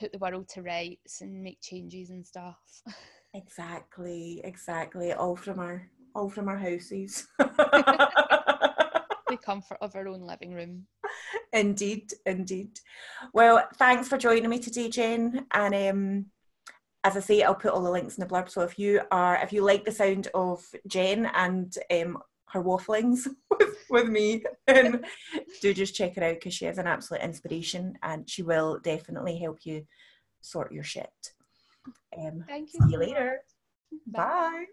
put 0.00 0.12
the 0.12 0.18
world 0.18 0.48
to 0.50 0.62
rights 0.62 1.20
and 1.20 1.42
make 1.42 1.60
changes 1.60 2.10
and 2.10 2.26
stuff. 2.26 2.58
Exactly, 3.36 4.40
exactly. 4.44 5.12
All 5.12 5.34
from 5.34 5.58
our 5.58 5.90
all 6.14 6.30
from 6.30 6.48
our 6.48 6.56
houses. 6.56 7.26
the 7.38 7.48
comfort 9.44 9.78
of 9.80 9.96
our 9.96 10.06
own 10.06 10.20
living 10.20 10.54
room. 10.54 10.86
indeed, 11.52 12.12
indeed. 12.26 12.78
Well, 13.32 13.66
thanks 13.74 14.06
for 14.06 14.18
joining 14.18 14.48
me 14.48 14.60
today, 14.60 14.88
Jen. 14.88 15.46
And 15.50 15.74
um, 15.74 16.26
as 17.02 17.16
I 17.16 17.20
say, 17.20 17.42
I'll 17.42 17.56
put 17.56 17.72
all 17.72 17.82
the 17.82 17.90
links 17.90 18.16
in 18.16 18.20
the 18.20 18.32
blurb. 18.32 18.48
So 18.48 18.60
if 18.60 18.78
you 18.78 19.00
are, 19.10 19.34
if 19.42 19.52
you 19.52 19.64
like 19.64 19.84
the 19.84 19.90
sound 19.90 20.28
of 20.32 20.64
Jen 20.86 21.28
and 21.34 21.76
um, 21.90 22.18
her 22.54 22.62
wafflings 22.62 23.26
with, 23.58 23.84
with 23.90 24.08
me, 24.08 24.42
and 24.66 25.04
do 25.60 25.74
just 25.74 25.94
check 25.94 26.16
her 26.16 26.24
out 26.24 26.34
because 26.34 26.54
she 26.54 26.66
is 26.66 26.78
an 26.78 26.86
absolute 26.86 27.22
inspiration 27.22 27.98
and 28.02 28.28
she 28.30 28.42
will 28.42 28.78
definitely 28.82 29.36
help 29.36 29.58
you 29.64 29.84
sort 30.40 30.72
your 30.72 30.84
shit. 30.84 31.34
Um, 32.16 32.44
Thank 32.48 32.72
you. 32.72 32.80
See 32.80 32.92
you 32.92 32.98
later. 32.98 33.40
Bye. 34.06 34.22
Bye. 34.22 34.64